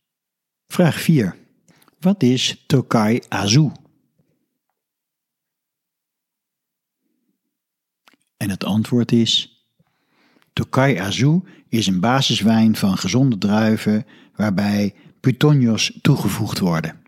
Vraag 0.71 1.01
4. 1.01 1.37
Wat 1.99 2.23
is 2.23 2.63
Tokai 2.67 3.21
Azu? 3.27 3.71
En 8.37 8.49
het 8.49 8.63
antwoord 8.63 9.11
is: 9.11 9.63
Tokai 10.53 10.97
Azu 10.97 11.39
is 11.67 11.87
een 11.87 11.99
basiswijn 11.99 12.75
van 12.75 12.97
gezonde 12.97 13.37
druiven 13.37 14.05
waarbij 14.35 14.95
putonios 15.19 15.99
toegevoegd 16.01 16.59
worden. 16.59 17.01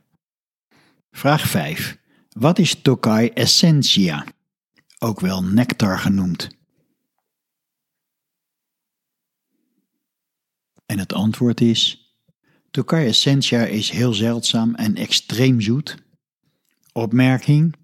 Vraag 1.11 1.47
5. 1.47 1.97
Wat 2.29 2.59
is 2.59 2.81
Tokai 2.81 3.29
Essentia? 3.29 4.25
Ook 4.99 5.19
wel 5.19 5.43
nectar 5.43 5.99
genoemd. 5.99 6.49
En 10.85 10.99
het 10.99 11.13
antwoord 11.13 11.61
is 11.61 12.02
Tokai 12.73 13.07
Essentia 13.07 13.65
is 13.65 13.89
heel 13.89 14.13
zeldzaam 14.13 14.75
en 14.75 14.95
extreem 14.95 15.61
zoet. 15.61 15.97
Opmerking: 16.91 17.75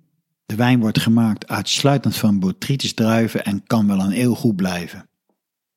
de 0.46 0.56
wijn 0.56 0.80
wordt 0.80 1.00
gemaakt 1.00 1.48
uitsluitend 1.48 2.16
van 2.16 2.40
botrytis 2.40 2.94
druiven 2.94 3.46
en 3.46 3.64
kan 3.64 3.88
wel 3.88 4.00
een 4.00 4.22
eeuw 4.22 4.34
goed 4.34 4.56
blijven. 4.56 5.10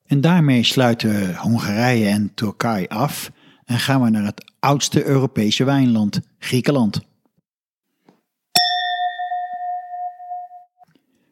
En 0.03 0.21
daarmee 0.21 0.63
sluiten 0.63 1.35
Hongarije 1.35 2.07
en 2.07 2.33
Turkije 2.33 2.89
af 2.89 3.31
en 3.65 3.79
gaan 3.79 4.01
we 4.01 4.09
naar 4.09 4.25
het 4.25 4.51
oudste 4.59 5.05
Europese 5.05 5.63
wijnland, 5.63 6.19
Griekenland. 6.39 7.01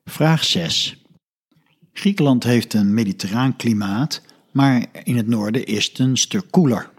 Vraag 0.04 0.44
6. 0.44 1.04
Griekenland 1.94 2.44
heeft 2.44 2.74
een 2.74 2.94
mediterraan 2.94 3.56
klimaat, 3.56 4.22
maar 4.52 4.86
in 5.04 5.18
het 5.18 5.28
noorden 5.28 5.66
is 5.66 5.88
het 5.88 6.00
een 6.00 6.18
stuk 6.18 6.52
koeler. 6.52 6.91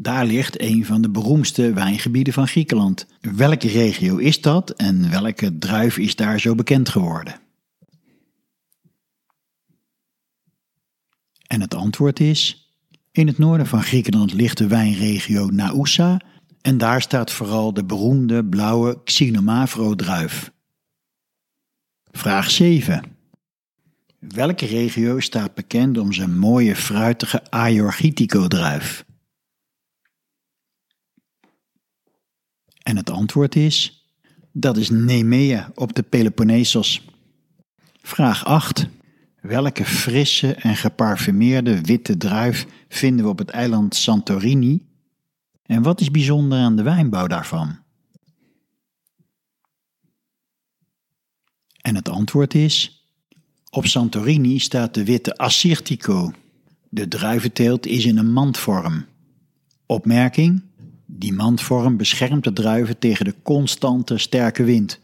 Daar 0.00 0.26
ligt 0.26 0.60
een 0.60 0.84
van 0.84 1.02
de 1.02 1.10
beroemdste 1.10 1.72
wijngebieden 1.72 2.32
van 2.32 2.48
Griekenland. 2.48 3.06
Welke 3.20 3.68
regio 3.68 4.16
is 4.16 4.40
dat 4.40 4.70
en 4.70 5.10
welke 5.10 5.58
druif 5.58 5.98
is 5.98 6.16
daar 6.16 6.40
zo 6.40 6.54
bekend 6.54 6.88
geworden? 6.88 7.40
En 11.46 11.60
het 11.60 11.74
antwoord 11.74 12.20
is: 12.20 12.72
in 13.12 13.26
het 13.26 13.38
noorden 13.38 13.66
van 13.66 13.82
Griekenland 13.82 14.32
ligt 14.32 14.58
de 14.58 14.66
wijnregio 14.66 15.46
Naoussa 15.46 16.20
en 16.60 16.78
daar 16.78 17.02
staat 17.02 17.32
vooral 17.32 17.72
de 17.72 17.84
beroemde 17.84 18.44
blauwe 18.44 19.00
Xinomavro-druif. 19.04 20.52
Vraag 22.10 22.50
7. 22.50 23.02
Welke 24.18 24.66
regio 24.66 25.20
staat 25.20 25.54
bekend 25.54 25.98
om 25.98 26.12
zijn 26.12 26.38
mooie 26.38 26.76
fruitige 26.76 27.50
Ayorgitico-druif? 27.50 29.06
En 32.88 32.96
het 32.96 33.10
antwoord 33.10 33.56
is: 33.56 34.06
dat 34.52 34.76
is 34.76 34.90
Nemea 34.90 35.70
op 35.74 35.94
de 35.94 36.02
Peloponnesos. 36.02 37.04
Vraag 38.02 38.44
8. 38.44 38.88
Welke 39.40 39.84
frisse 39.84 40.54
en 40.54 40.76
geparfumeerde 40.76 41.80
witte 41.80 42.16
druif 42.16 42.66
vinden 42.88 43.24
we 43.24 43.30
op 43.30 43.38
het 43.38 43.50
eiland 43.50 43.94
Santorini? 43.94 44.86
En 45.62 45.82
wat 45.82 46.00
is 46.00 46.10
bijzonder 46.10 46.58
aan 46.58 46.76
de 46.76 46.82
wijnbouw 46.82 47.26
daarvan? 47.26 47.78
En 51.80 51.94
het 51.94 52.08
antwoord 52.08 52.54
is: 52.54 53.06
op 53.70 53.86
Santorini 53.86 54.58
staat 54.58 54.94
de 54.94 55.04
witte 55.04 55.36
Assyrtiko. 55.36 56.32
De 56.88 57.08
druiventeelt 57.08 57.86
is 57.86 58.04
in 58.04 58.18
een 58.18 58.32
mandvorm. 58.32 59.06
Opmerking: 59.86 60.62
die 61.10 61.32
mandvorm 61.32 61.96
beschermt 61.96 62.44
de 62.44 62.52
druiven 62.52 62.98
tegen 62.98 63.24
de 63.24 63.34
constante 63.42 64.18
sterke 64.18 64.64
wind. 64.64 65.00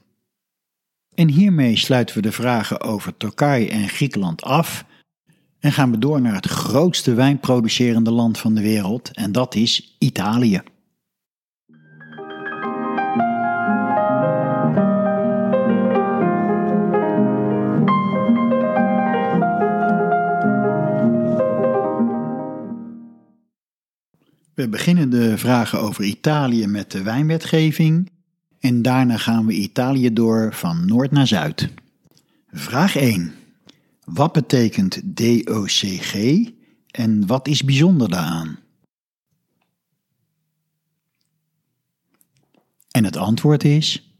En 1.14 1.28
hiermee 1.28 1.76
sluiten 1.76 2.16
we 2.16 2.22
de 2.22 2.32
vragen 2.32 2.80
over 2.80 3.16
Turkije 3.16 3.70
en 3.70 3.88
Griekenland 3.88 4.42
af 4.42 4.84
en 5.60 5.72
gaan 5.72 5.90
we 5.90 5.98
door 5.98 6.20
naar 6.20 6.34
het 6.34 6.46
grootste 6.46 7.14
wijnproducerende 7.14 8.10
land 8.10 8.38
van 8.38 8.54
de 8.54 8.62
wereld 8.62 9.10
en 9.12 9.32
dat 9.32 9.54
is 9.54 9.96
Italië. 9.98 10.62
We 24.54 24.68
beginnen 24.68 25.10
de 25.10 25.38
vragen 25.38 25.80
over 25.80 26.04
Italië 26.04 26.66
met 26.66 26.90
de 26.90 27.02
wijnwetgeving 27.02 28.10
en 28.60 28.82
daarna 28.82 29.16
gaan 29.16 29.46
we 29.46 29.52
Italië 29.52 30.12
door 30.12 30.54
van 30.54 30.86
noord 30.86 31.10
naar 31.10 31.26
zuid. 31.26 31.68
Vraag 32.50 32.96
1. 32.96 33.32
Wat 34.04 34.32
betekent 34.32 35.00
DOCG 35.04 36.38
en 36.90 37.26
wat 37.26 37.48
is 37.48 37.64
bijzonder 37.64 38.08
daaraan? 38.08 38.58
En 42.90 43.04
het 43.04 43.16
antwoord 43.16 43.64
is: 43.64 44.14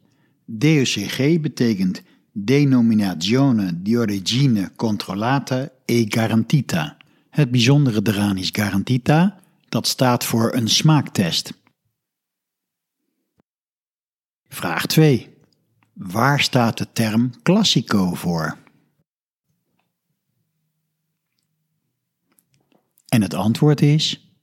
DOCG 0.45 1.41
betekent 1.41 2.03
Denominazione 2.33 3.83
di 3.83 3.99
origine 3.99 4.73
controllata 4.77 5.69
e 5.85 6.05
garantita. 6.09 6.97
Het 7.31 7.51
bijzondere 7.51 8.01
eraan 8.03 8.37
is 8.37 8.49
garantita, 8.53 9.43
dat 9.75 9.87
staat 9.87 10.25
voor 10.25 10.55
een 10.55 10.69
smaaktest. 10.69 11.53
Vraag 14.49 14.87
2. 14.87 15.37
Waar 15.93 16.41
staat 16.41 16.79
de 16.79 16.93
term 16.93 17.43
Classico 17.43 18.15
voor? 18.15 18.59
En 23.09 23.23
het 23.23 23.35
antwoord 23.35 23.81
is: 23.81 24.35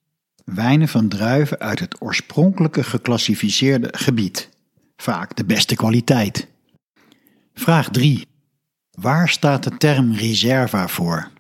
wijnen 0.46 0.88
van 0.88 1.08
druiven 1.08 1.60
uit 1.60 1.80
het 1.80 2.02
oorspronkelijke 2.02 2.84
geclassificeerde 2.84 3.90
gebied, 3.98 4.50
vaak 4.96 5.36
de 5.36 5.46
beste 5.46 5.76
kwaliteit. 5.76 6.48
Vraag 7.54 7.90
3. 7.90 8.28
Waar 8.92 9.30
staat 9.30 9.64
de 9.64 9.78
term 9.78 10.14
reserva 10.14 10.88
voor? 10.88 11.32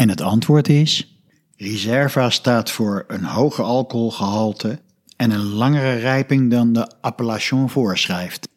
En 0.00 0.08
het 0.08 0.20
antwoord 0.20 0.68
is: 0.68 1.20
Reserva 1.56 2.30
staat 2.30 2.70
voor 2.70 3.04
een 3.08 3.24
hoger 3.24 3.64
alcoholgehalte 3.64 4.80
en 5.16 5.30
een 5.30 5.44
langere 5.44 5.92
rijping 5.92 6.50
dan 6.50 6.72
de 6.72 7.00
appellation 7.00 7.70
voorschrijft. 7.70 8.48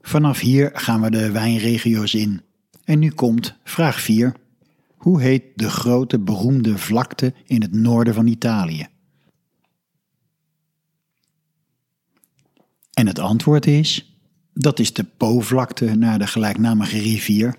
Vanaf 0.00 0.38
hier 0.38 0.70
gaan 0.74 1.00
we 1.00 1.10
de 1.10 1.30
wijnregio's 1.30 2.14
in. 2.14 2.42
En 2.84 2.98
nu 2.98 3.10
komt 3.10 3.54
vraag 3.64 4.00
4. 4.00 4.34
Hoe 4.96 5.20
heet 5.20 5.44
de 5.54 5.70
grote 5.70 6.18
beroemde 6.18 6.78
vlakte 6.78 7.34
in 7.44 7.62
het 7.62 7.72
noorden 7.72 8.14
van 8.14 8.26
Italië? 8.26 8.86
En 12.92 13.06
het 13.06 13.18
antwoord 13.18 13.66
is: 13.66 14.18
dat 14.52 14.78
is 14.78 14.92
de 14.92 15.04
Po-vlakte 15.04 15.94
naar 15.94 16.18
de 16.18 16.26
gelijknamige 16.26 16.98
rivier. 16.98 17.54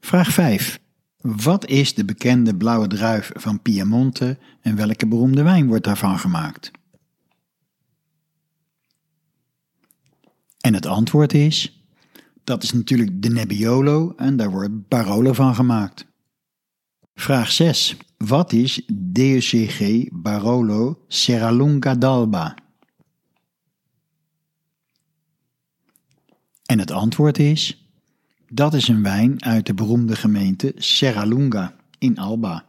Vraag 0.00 0.32
5. 0.32 0.82
Wat 1.24 1.66
is 1.66 1.94
de 1.94 2.04
bekende 2.04 2.56
blauwe 2.56 2.86
druif 2.86 3.30
van 3.34 3.62
Piemonte 3.62 4.38
en 4.60 4.76
welke 4.76 5.06
beroemde 5.06 5.42
wijn 5.42 5.66
wordt 5.66 5.84
daarvan 5.84 6.18
gemaakt? 6.18 6.70
En 10.60 10.74
het 10.74 10.86
antwoord 10.86 11.32
is: 11.32 11.86
dat 12.44 12.62
is 12.62 12.72
natuurlijk 12.72 13.22
de 13.22 13.28
Nebbiolo 13.28 14.14
en 14.16 14.36
daar 14.36 14.50
wordt 14.50 14.88
Barolo 14.88 15.32
van 15.32 15.54
gemaakt. 15.54 16.06
Vraag 17.14 17.50
6. 17.50 17.96
Wat 18.16 18.52
is 18.52 18.82
DOCG 18.92 20.08
Barolo 20.12 21.04
Serralunga 21.08 21.94
d'Alba? 21.94 22.54
En 26.64 26.78
het 26.78 26.90
antwoord 26.90 27.38
is: 27.38 27.83
dat 28.48 28.74
is 28.74 28.88
een 28.88 29.02
wijn 29.02 29.44
uit 29.44 29.66
de 29.66 29.74
beroemde 29.74 30.16
gemeente 30.16 30.72
Serralunga 30.76 31.74
in 31.98 32.18
Alba. 32.18 32.64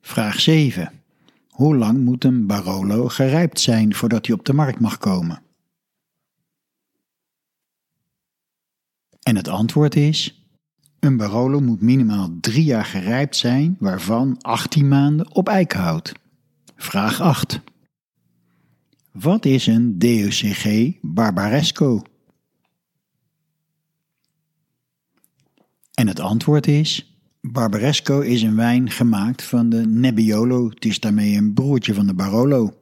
Vraag 0.00 0.40
7. 0.40 0.92
Hoe 1.48 1.76
lang 1.76 1.98
moet 1.98 2.24
een 2.24 2.46
Barolo 2.46 3.08
gerijpt 3.08 3.60
zijn 3.60 3.94
voordat 3.94 4.26
hij 4.26 4.34
op 4.34 4.44
de 4.44 4.52
markt 4.52 4.80
mag 4.80 4.98
komen? 4.98 5.42
En 9.22 9.36
het 9.36 9.48
antwoord 9.48 9.96
is: 9.96 10.44
een 11.00 11.16
Barolo 11.16 11.60
moet 11.60 11.80
minimaal 11.80 12.28
drie 12.40 12.64
jaar 12.64 12.84
gerijpt 12.84 13.36
zijn, 13.36 13.76
waarvan 13.78 14.36
18 14.40 14.88
maanden 14.88 15.34
op 15.34 15.48
eikenhout. 15.48 16.12
Vraag 16.76 17.20
8. 17.20 17.60
Wat 19.12 19.44
is 19.44 19.66
een 19.66 19.98
DOCG 19.98 20.92
Barbaresco? 21.00 22.02
En 26.00 26.06
het 26.06 26.20
antwoord 26.20 26.66
is: 26.66 27.16
Barbaresco 27.40 28.20
is 28.20 28.42
een 28.42 28.56
wijn 28.56 28.90
gemaakt 28.90 29.42
van 29.42 29.68
de 29.68 29.86
Nebbiolo. 29.86 30.68
Het 30.68 30.84
is 30.84 31.00
daarmee 31.00 31.36
een 31.36 31.54
broertje 31.54 31.94
van 31.94 32.06
de 32.06 32.14
Barolo. 32.14 32.74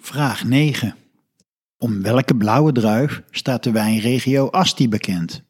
Vraag 0.00 0.44
9. 0.44 0.94
Om 1.78 2.02
welke 2.02 2.36
blauwe 2.36 2.72
druif 2.72 3.22
staat 3.30 3.62
de 3.62 3.70
wijnregio 3.70 4.48
Asti 4.48 4.88
bekend? 4.88 5.42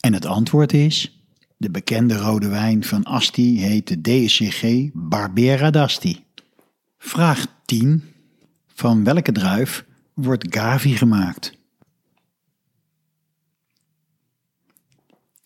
En 0.00 0.12
het 0.12 0.26
antwoord 0.26 0.72
is: 0.72 1.22
de 1.56 1.70
bekende 1.70 2.16
rode 2.16 2.48
wijn 2.48 2.84
van 2.84 3.04
Asti 3.04 3.60
heet 3.60 3.88
de 3.88 4.00
DSCG 4.00 4.90
Barbera 4.92 5.70
d'Asti. 5.70 6.24
Vraag 6.98 7.46
10. 7.64 8.04
Van 8.66 9.04
welke 9.04 9.32
druif 9.32 9.84
wordt 10.14 10.46
Gavi 10.54 10.96
gemaakt? 10.96 11.57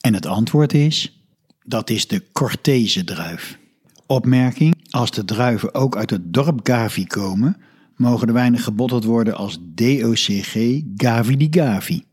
En 0.03 0.15
het 0.15 0.27
antwoord 0.27 0.73
is: 0.73 1.23
dat 1.65 1.91
is 1.91 2.07
de 2.07 2.33
Cortese 2.33 3.05
druif. 3.05 3.59
Opmerking: 4.07 4.89
als 4.91 5.11
de 5.11 5.25
druiven 5.25 5.75
ook 5.75 5.97
uit 5.97 6.11
het 6.11 6.33
dorp 6.33 6.61
Gavi 6.63 7.07
komen, 7.07 7.57
mogen 7.97 8.27
de 8.27 8.33
wijnen 8.33 8.61
gebotteld 8.61 9.05
worden 9.05 9.37
als 9.37 9.59
DOCG 9.61 10.83
Gavi 10.97 11.37
di 11.37 11.49
Gavi. 11.51 12.05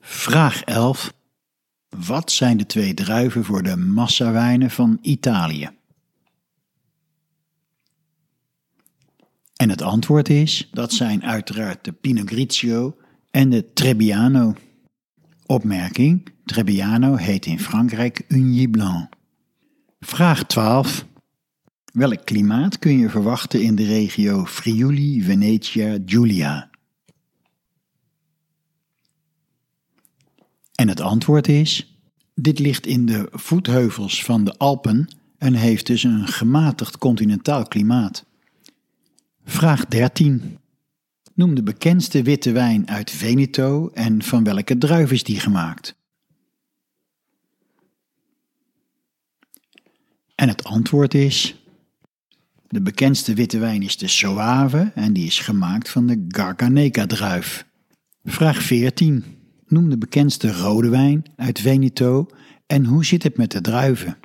Vraag 0.00 0.62
11. 0.62 1.14
Wat 1.88 2.30
zijn 2.30 2.56
de 2.56 2.66
twee 2.66 2.94
druiven 2.94 3.44
voor 3.44 3.62
de 3.62 3.76
massawijnen 3.76 4.70
van 4.70 4.98
Italië? 5.02 5.70
En 9.56 9.70
het 9.70 9.82
antwoord 9.82 10.28
is: 10.28 10.68
dat 10.72 10.92
zijn 10.92 11.24
uiteraard 11.24 11.84
de 11.84 11.92
Pinot 11.92 12.28
Grigio 12.28 12.96
en 13.30 13.50
de 13.50 13.72
Trebbiano. 13.72 14.54
Opmerking: 15.52 16.32
Trebbiano 16.44 17.16
heet 17.16 17.46
in 17.46 17.58
Frankrijk 17.58 18.24
Ugny 18.28 18.68
Blanc. 18.68 19.08
Vraag 20.00 20.44
12. 20.44 21.06
Welk 21.92 22.24
klimaat 22.24 22.78
kun 22.78 22.98
je 22.98 23.10
verwachten 23.10 23.62
in 23.62 23.74
de 23.74 23.84
regio 23.84 24.44
Friuli, 24.44 25.22
Venetia, 25.22 25.98
Giulia? 26.06 26.70
En 30.74 30.88
het 30.88 31.00
antwoord 31.00 31.48
is: 31.48 31.98
dit 32.34 32.58
ligt 32.58 32.86
in 32.86 33.06
de 33.06 33.28
voetheuvels 33.30 34.24
van 34.24 34.44
de 34.44 34.58
Alpen 34.58 35.08
en 35.38 35.54
heeft 35.54 35.86
dus 35.86 36.02
een 36.02 36.26
gematigd 36.26 36.98
continentaal 36.98 37.66
klimaat. 37.66 38.24
Vraag 39.44 39.86
13. 39.86 40.58
Noem 41.34 41.54
de 41.54 41.62
bekendste 41.62 42.22
witte 42.22 42.52
wijn 42.52 42.88
uit 42.88 43.10
Veneto 43.10 43.90
en 43.94 44.22
van 44.22 44.44
welke 44.44 44.78
druif 44.78 45.12
is 45.12 45.22
die 45.22 45.40
gemaakt? 45.40 45.94
En 50.34 50.48
het 50.48 50.64
antwoord 50.64 51.14
is: 51.14 51.62
de 52.68 52.82
bekendste 52.82 53.34
witte 53.34 53.58
wijn 53.58 53.82
is 53.82 53.96
de 53.96 54.08
Soave 54.08 54.92
en 54.94 55.12
die 55.12 55.26
is 55.26 55.38
gemaakt 55.38 55.90
van 55.90 56.06
de 56.06 56.24
Garganeka 56.28 57.06
druif. 57.06 57.66
Vraag 58.24 58.62
14. 58.62 59.24
Noem 59.66 59.90
de 59.90 59.98
bekendste 59.98 60.52
rode 60.52 60.88
wijn 60.88 61.24
uit 61.36 61.60
Veneto 61.60 62.26
en 62.66 62.84
hoe 62.84 63.04
zit 63.04 63.22
het 63.22 63.36
met 63.36 63.50
de 63.50 63.60
druiven? 63.60 64.18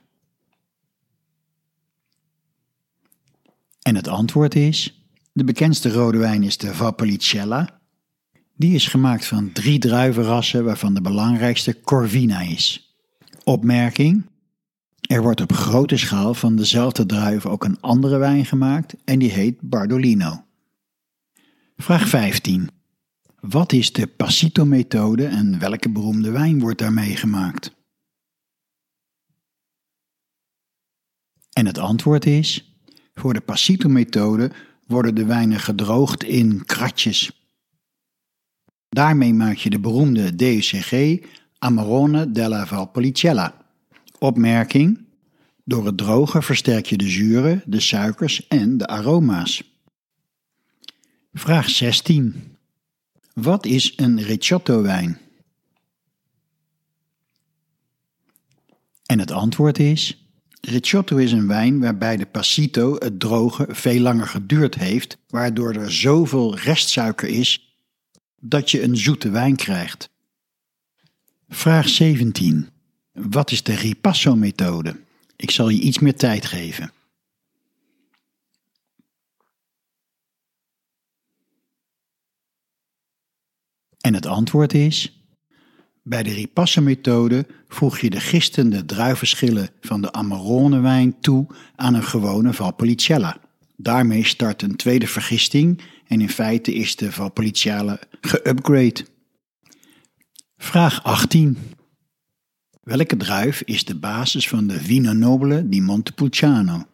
En 3.81 3.95
het 3.95 4.07
antwoord 4.07 4.55
is: 4.55 5.06
de 5.37 5.43
bekendste 5.43 5.91
rode 5.91 6.17
wijn 6.17 6.43
is 6.43 6.57
de 6.57 6.73
Valpolicella. 6.73 7.79
Die 8.55 8.73
is 8.73 8.87
gemaakt 8.87 9.25
van 9.25 9.51
drie 9.51 9.79
druivenrassen, 9.79 10.63
waarvan 10.63 10.93
de 10.93 11.01
belangrijkste 11.01 11.81
Corvina 11.81 12.41
is. 12.41 12.95
Opmerking: 13.43 14.25
er 15.01 15.21
wordt 15.21 15.41
op 15.41 15.53
grote 15.53 15.97
schaal 15.97 16.33
van 16.33 16.55
dezelfde 16.55 17.05
druiven 17.05 17.49
ook 17.49 17.63
een 17.63 17.81
andere 17.81 18.17
wijn 18.17 18.45
gemaakt 18.45 18.95
en 19.05 19.19
die 19.19 19.31
heet 19.31 19.61
Bardolino. 19.61 20.43
Vraag 21.75 22.07
15. 22.07 22.69
Wat 23.39 23.73
is 23.73 23.93
de 23.93 24.07
Passito-methode 24.07 25.25
en 25.25 25.59
welke 25.59 25.89
beroemde 25.89 26.31
wijn 26.31 26.59
wordt 26.59 26.79
daarmee 26.79 27.15
gemaakt? 27.15 27.75
En 31.53 31.65
het 31.65 31.77
antwoord 31.77 32.25
is: 32.25 32.77
voor 33.13 33.33
de 33.33 33.41
Passito-methode 33.41 34.51
worden 34.87 35.15
de 35.15 35.25
wijnen 35.25 35.59
gedroogd 35.59 36.23
in 36.23 36.65
kratjes. 36.65 37.31
Daarmee 38.89 39.33
maak 39.33 39.55
je 39.55 39.69
de 39.69 39.79
beroemde 39.79 40.35
DUCG 40.35 41.19
Amarone 41.59 42.31
della 42.31 42.65
Valpolicella. 42.65 43.65
Opmerking: 44.19 45.05
door 45.63 45.85
het 45.85 45.97
drogen 45.97 46.43
versterk 46.43 46.85
je 46.85 46.97
de 46.97 47.09
zuren, 47.09 47.63
de 47.65 47.79
suikers 47.79 48.47
en 48.47 48.77
de 48.77 48.87
aroma's. 48.87 49.63
Vraag 51.33 51.69
16. 51.69 52.55
Wat 53.33 53.65
is 53.65 53.93
een 53.95 54.21
Ricciotto-wijn? 54.21 55.19
En 59.05 59.19
het 59.19 59.31
antwoord 59.31 59.79
is: 59.79 60.26
Ricciotto 60.69 61.17
is 61.17 61.31
een 61.31 61.47
wijn 61.47 61.79
waarbij 61.79 62.17
de 62.17 62.25
passito, 62.25 62.95
het 62.99 63.19
drogen, 63.19 63.75
veel 63.75 63.99
langer 63.99 64.27
geduurd 64.27 64.75
heeft, 64.75 65.17
waardoor 65.27 65.73
er 65.73 65.91
zoveel 65.91 66.57
restsuiker 66.57 67.27
is 67.27 67.77
dat 68.39 68.71
je 68.71 68.83
een 68.83 68.97
zoete 68.97 69.29
wijn 69.29 69.55
krijgt. 69.55 70.09
Vraag 71.49 71.89
17. 71.89 72.69
Wat 73.11 73.51
is 73.51 73.63
de 73.63 73.75
ripasso-methode? 73.75 74.99
Ik 75.35 75.51
zal 75.51 75.69
je 75.69 75.79
iets 75.79 75.99
meer 75.99 76.15
tijd 76.15 76.45
geven. 76.45 76.91
En 84.01 84.13
het 84.13 84.25
antwoord 84.25 84.73
is: 84.73 85.16
bij 86.07 86.23
de 86.23 86.33
ripasso-methode 86.33 87.45
voeg 87.67 87.99
je 87.99 88.09
de 88.09 88.19
gistende 88.19 88.85
druivenschillen 88.85 89.69
van 89.81 90.01
de 90.01 90.11
Amarone-wijn 90.11 91.19
toe 91.19 91.47
aan 91.75 91.93
een 91.93 92.03
gewone 92.03 92.53
Valpolicella. 92.53 93.39
Daarmee 93.75 94.25
start 94.25 94.61
een 94.61 94.75
tweede 94.75 95.07
vergisting 95.07 95.81
en 96.07 96.21
in 96.21 96.29
feite 96.29 96.73
is 96.73 96.95
de 96.95 97.11
Valpolicella 97.11 97.99
geupgrade. 98.21 99.05
Vraag 100.57 101.03
18. 101.03 101.57
Welke 102.83 103.17
druif 103.17 103.61
is 103.61 103.85
de 103.85 103.95
basis 103.95 104.47
van 104.47 104.67
de 104.67 104.79
Vino 104.79 105.13
Nobile 105.13 105.69
di 105.69 105.81
Montepulciano? 105.81 106.85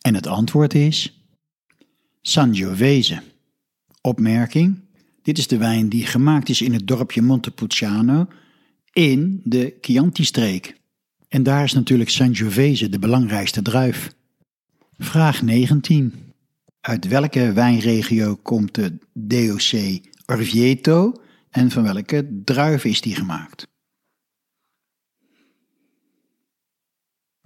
En 0.00 0.14
het 0.14 0.26
antwoord 0.26 0.74
is 0.74 1.24
Sangiovese. 2.22 3.22
Opmerking: 4.00 4.80
dit 5.22 5.38
is 5.38 5.46
de 5.46 5.56
wijn 5.56 5.88
die 5.88 6.06
gemaakt 6.06 6.48
is 6.48 6.62
in 6.62 6.72
het 6.72 6.86
dorpje 6.86 7.22
Montepulciano 7.22 8.26
in 8.92 9.40
de 9.44 9.76
Chianti-streek. 9.80 10.80
En 11.28 11.42
daar 11.42 11.64
is 11.64 11.72
natuurlijk 11.72 12.10
Sangiovese 12.10 12.88
de 12.88 12.98
belangrijkste 12.98 13.62
druif. 13.62 14.14
Vraag 14.98 15.42
19. 15.42 16.32
Uit 16.80 17.08
welke 17.08 17.52
wijnregio 17.52 18.36
komt 18.36 18.74
de 18.74 18.98
DOC 19.12 20.00
Orvieto 20.26 21.22
en 21.50 21.70
van 21.70 21.82
welke 21.82 22.40
druif 22.44 22.84
is 22.84 23.00
die 23.00 23.14
gemaakt? 23.14 23.66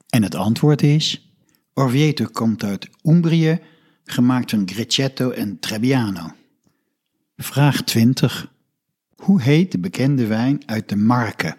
En 0.09 0.23
het 0.23 0.35
antwoord 0.35 0.83
is: 0.83 1.33
Orvieto 1.75 2.27
komt 2.33 2.65
uit 2.65 2.89
Umbrië, 3.03 3.61
gemaakt 4.05 4.51
van 4.51 4.69
Grecetto 4.69 5.31
en 5.31 5.59
Trebbiano. 5.59 6.33
Vraag 7.37 7.83
20. 7.83 8.53
Hoe 9.17 9.43
heet 9.43 9.73
de 9.73 9.79
bekende 9.79 10.27
wijn 10.27 10.69
uit 10.69 10.89
de 10.89 10.97
Marke? 10.97 11.59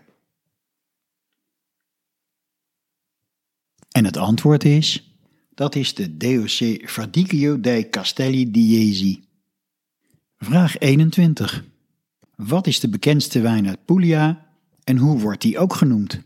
En 3.92 4.06
het 4.06 4.18
antwoord 4.18 4.64
is: 4.64 5.18
dat 5.54 5.76
is 5.76 5.94
de 5.94 6.18
DOC 6.18 6.90
Verdicchio 6.90 7.60
dei 7.60 7.90
Castelli 7.90 8.52
di 8.52 8.68
Jesi. 8.68 9.24
Vraag 10.38 10.78
21. 10.78 11.66
Wat 12.36 12.68
is 12.68 12.80
de 12.80 12.90
bekendste 12.90 13.42
wijn 13.42 13.68
uit 13.68 13.86
Puglia 13.86 14.46
en 14.84 14.98
hoe 14.98 15.20
wordt 15.20 15.42
die 15.42 15.60
ook 15.60 15.74
genoemd? 15.74 16.22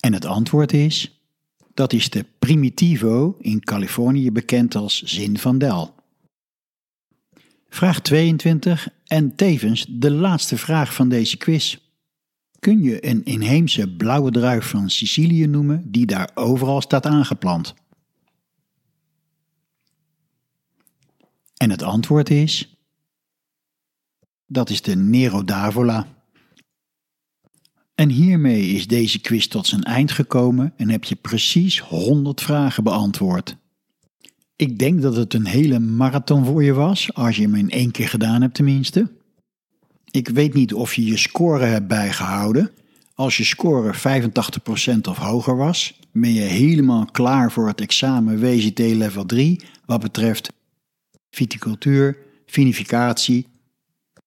En 0.00 0.12
het 0.12 0.24
antwoord 0.24 0.72
is: 0.72 1.21
dat 1.74 1.92
is 1.92 2.10
de 2.10 2.24
Primitivo, 2.38 3.36
in 3.38 3.60
Californië 3.60 4.32
bekend 4.32 4.74
als 4.74 5.02
Zin 5.02 5.38
van 5.38 5.58
Del. 5.58 5.94
Vraag 7.68 8.00
22 8.00 8.88
en 9.06 9.36
tevens 9.36 9.86
de 9.88 10.10
laatste 10.10 10.56
vraag 10.56 10.94
van 10.94 11.08
deze 11.08 11.36
quiz. 11.36 11.76
Kun 12.58 12.82
je 12.82 13.06
een 13.06 13.24
inheemse 13.24 13.96
blauwe 13.96 14.30
druif 14.30 14.66
van 14.66 14.90
Sicilië 14.90 15.46
noemen 15.46 15.90
die 15.90 16.06
daar 16.06 16.30
overal 16.34 16.80
staat 16.80 17.06
aangeplant? 17.06 17.74
En 21.56 21.70
het 21.70 21.82
antwoord 21.82 22.30
is: 22.30 22.76
dat 24.46 24.70
is 24.70 24.82
de 24.82 24.96
Nero 24.96 25.44
d'Avola. 25.44 26.06
En 28.02 28.08
hiermee 28.08 28.66
is 28.66 28.86
deze 28.86 29.20
quiz 29.20 29.46
tot 29.46 29.66
zijn 29.66 29.82
eind 29.82 30.10
gekomen 30.10 30.72
en 30.76 30.88
heb 30.88 31.04
je 31.04 31.14
precies 31.14 31.78
100 31.78 32.40
vragen 32.40 32.84
beantwoord. 32.84 33.56
Ik 34.56 34.78
denk 34.78 35.02
dat 35.02 35.16
het 35.16 35.34
een 35.34 35.46
hele 35.46 35.78
marathon 35.78 36.44
voor 36.44 36.64
je 36.64 36.72
was, 36.72 37.14
als 37.14 37.36
je 37.36 37.42
hem 37.42 37.54
in 37.54 37.70
één 37.70 37.90
keer 37.90 38.08
gedaan 38.08 38.42
hebt 38.42 38.54
tenminste. 38.54 39.10
Ik 40.10 40.28
weet 40.28 40.54
niet 40.54 40.74
of 40.74 40.94
je 40.94 41.04
je 41.04 41.16
score 41.16 41.64
hebt 41.64 41.86
bijgehouden. 41.86 42.70
Als 43.14 43.36
je 43.36 43.44
score 43.44 43.94
85% 43.94 44.98
of 45.08 45.16
hoger 45.16 45.56
was, 45.56 45.98
ben 46.12 46.32
je 46.32 46.40
helemaal 46.40 47.06
klaar 47.12 47.52
voor 47.52 47.66
het 47.66 47.80
examen 47.80 48.40
WGT 48.40 48.78
level 48.78 49.26
3 49.26 49.60
wat 49.84 50.00
betreft 50.00 50.52
viticultuur, 51.30 52.16
vinificatie 52.46 53.46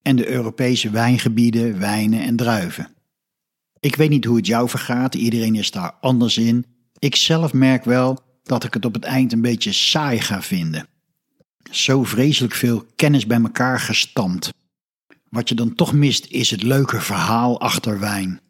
en 0.02 0.16
de 0.16 0.30
Europese 0.30 0.90
wijngebieden, 0.90 1.80
wijnen 1.80 2.20
en 2.20 2.36
druiven. 2.36 2.95
Ik 3.86 3.96
weet 3.96 4.10
niet 4.10 4.26
hoe 4.26 4.36
het 4.36 4.48
jou 4.48 4.70
vergaat, 4.70 5.16
iedereen 5.16 5.56
is 5.56 5.72
daar 5.72 5.92
anders 6.02 6.38
in. 6.38 6.66
Ik 7.00 7.16
zelf 7.16 7.54
merk 7.54 7.84
wel 7.84 8.20
dat 8.44 8.64
ik 8.64 8.74
het 8.74 8.86
op 8.86 8.94
het 8.94 9.04
eind 9.04 9.34
een 9.34 9.42
beetje 9.42 9.72
saai 9.72 10.20
ga 10.20 10.42
vinden. 10.42 10.88
Zo 11.72 12.04
vreselijk 12.04 12.54
veel 12.54 12.86
kennis 12.96 13.28
bij 13.28 13.42
elkaar 13.42 13.80
gestampt. 13.80 14.50
Wat 15.30 15.50
je 15.50 15.56
dan 15.56 15.76
toch 15.76 15.94
mist 15.94 16.26
is 16.26 16.52
het 16.52 16.64
leuke 16.64 17.02
verhaal 17.02 17.60
achter 17.60 18.00
wijn. 18.00 18.42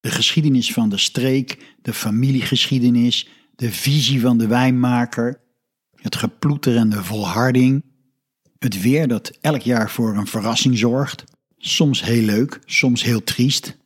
De 0.00 0.10
geschiedenis 0.10 0.72
van 0.72 0.88
de 0.88 0.98
streek, 0.98 1.74
de 1.82 1.92
familiegeschiedenis, 1.92 3.28
de 3.54 3.72
visie 3.72 4.20
van 4.20 4.38
de 4.38 4.46
wijnmaker, 4.46 5.40
het 5.94 6.16
geploeter 6.16 6.76
en 6.76 6.88
de 6.88 7.04
volharding, 7.04 7.84
het 8.58 8.82
weer 8.82 9.08
dat 9.08 9.30
elk 9.40 9.62
jaar 9.62 9.90
voor 9.90 10.16
een 10.16 10.26
verrassing 10.26 10.78
zorgt, 10.78 11.24
soms 11.58 12.02
heel 12.02 12.22
leuk, 12.22 12.60
soms 12.64 13.02
heel 13.02 13.24
triest, 13.24 13.78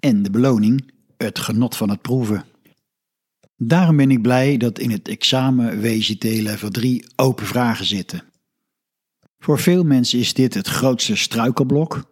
en 0.00 0.22
de 0.22 0.30
beloning, 0.30 0.90
het 1.16 1.38
genot 1.38 1.76
van 1.76 1.90
het 1.90 2.00
proeven. 2.02 2.44
Daarom 3.56 3.96
ben 3.96 4.10
ik 4.10 4.22
blij 4.22 4.56
dat 4.56 4.78
in 4.78 4.90
het 4.90 5.08
examen 5.08 5.80
WGT 5.80 6.24
level 6.24 6.70
3 6.70 7.04
open 7.16 7.46
vragen 7.46 7.86
zitten. 7.86 8.22
Voor 9.38 9.58
veel 9.58 9.84
mensen 9.84 10.18
is 10.18 10.34
dit 10.34 10.54
het 10.54 10.66
grootste 10.66 11.16
struikelblok, 11.16 12.04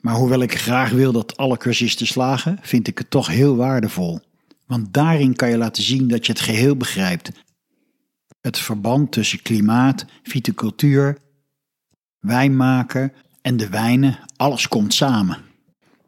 maar 0.00 0.14
hoewel 0.14 0.42
ik 0.42 0.58
graag 0.58 0.90
wil 0.90 1.12
dat 1.12 1.36
alle 1.36 1.56
cursisten 1.56 2.06
slagen, 2.06 2.58
vind 2.62 2.88
ik 2.88 2.98
het 2.98 3.10
toch 3.10 3.26
heel 3.26 3.56
waardevol. 3.56 4.20
Want 4.66 4.92
daarin 4.92 5.34
kan 5.34 5.50
je 5.50 5.56
laten 5.56 5.82
zien 5.82 6.08
dat 6.08 6.26
je 6.26 6.32
het 6.32 6.40
geheel 6.40 6.76
begrijpt. 6.76 7.30
Het 8.40 8.58
verband 8.58 9.12
tussen 9.12 9.42
klimaat, 9.42 10.04
viticultuur, 10.22 11.18
wijnmaken 12.18 13.12
en 13.42 13.56
de 13.56 13.68
wijnen, 13.68 14.18
alles 14.36 14.68
komt 14.68 14.94
samen. 14.94 15.38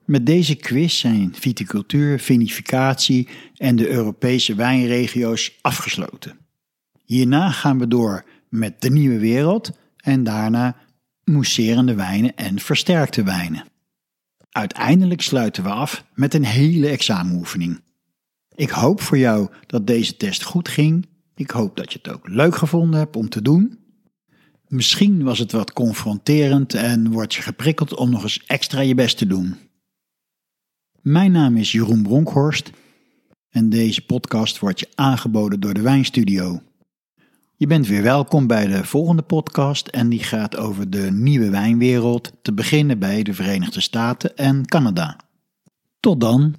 Met 0.07 0.27
deze 0.27 0.55
quiz 0.55 0.99
zijn 0.99 1.35
viticultuur, 1.35 2.21
vinificatie 2.21 3.29
en 3.57 3.77
de 3.77 3.89
Europese 3.89 4.55
wijnregio's 4.55 5.59
afgesloten. 5.61 6.39
Hierna 7.05 7.51
gaan 7.51 7.79
we 7.79 7.89
door 7.89 8.25
met 8.49 8.81
de 8.81 8.91
nieuwe 8.91 9.19
wereld 9.19 9.73
en 9.97 10.25
daarna 10.25 10.77
mousserende 11.25 11.95
wijnen 11.95 12.37
en 12.37 12.59
versterkte 12.59 13.23
wijnen. 13.23 13.65
Uiteindelijk 14.51 15.21
sluiten 15.21 15.63
we 15.63 15.69
af 15.69 16.05
met 16.15 16.35
een 16.35 16.45
hele 16.45 16.89
examenoefening. 16.89 17.81
Ik 18.55 18.71
hoop 18.71 19.01
voor 19.01 19.19
jou 19.19 19.49
dat 19.67 19.87
deze 19.87 20.17
test 20.17 20.43
goed 20.43 20.69
ging. 20.69 21.07
Ik 21.35 21.51
hoop 21.51 21.77
dat 21.77 21.93
je 21.93 21.99
het 22.03 22.13
ook 22.13 22.29
leuk 22.29 22.57
gevonden 22.57 22.99
hebt 22.99 23.17
om 23.17 23.29
te 23.29 23.43
doen. 23.43 23.79
Misschien 24.69 25.23
was 25.23 25.39
het 25.39 25.53
wat 25.53 25.73
confronterend 25.73 26.75
en 26.75 27.11
word 27.11 27.35
je 27.35 27.43
geprikkeld 27.43 27.95
om 27.95 28.11
nog 28.11 28.23
eens 28.23 28.45
extra 28.47 28.81
je 28.81 28.95
best 28.95 29.19
te 29.19 29.27
doen. 29.27 29.57
Mijn 31.07 31.33
naam 31.33 31.57
is 31.57 31.73
Jeroen 31.73 32.03
Bronkhorst 32.03 32.71
en 33.51 33.69
deze 33.69 34.07
podcast 34.07 34.59
wordt 34.59 34.81
je 34.81 34.89
aangeboden 34.95 35.61
door 35.61 35.75
de 35.75 35.81
Wijnstudio. 35.81 36.61
Je 37.57 37.67
bent 37.67 37.87
weer 37.87 38.03
welkom 38.03 38.47
bij 38.47 38.67
de 38.67 38.85
volgende 38.85 39.23
podcast 39.23 39.89
en 39.89 40.09
die 40.09 40.23
gaat 40.23 40.57
over 40.57 40.91
de 40.91 41.11
nieuwe 41.13 41.51
wijnwereld, 41.51 42.33
te 42.43 42.53
beginnen 42.53 42.99
bij 42.99 43.23
de 43.23 43.35
Verenigde 43.35 43.81
Staten 43.81 44.37
en 44.37 44.67
Canada. 44.67 45.17
Tot 46.01 46.21
dan. 46.21 46.55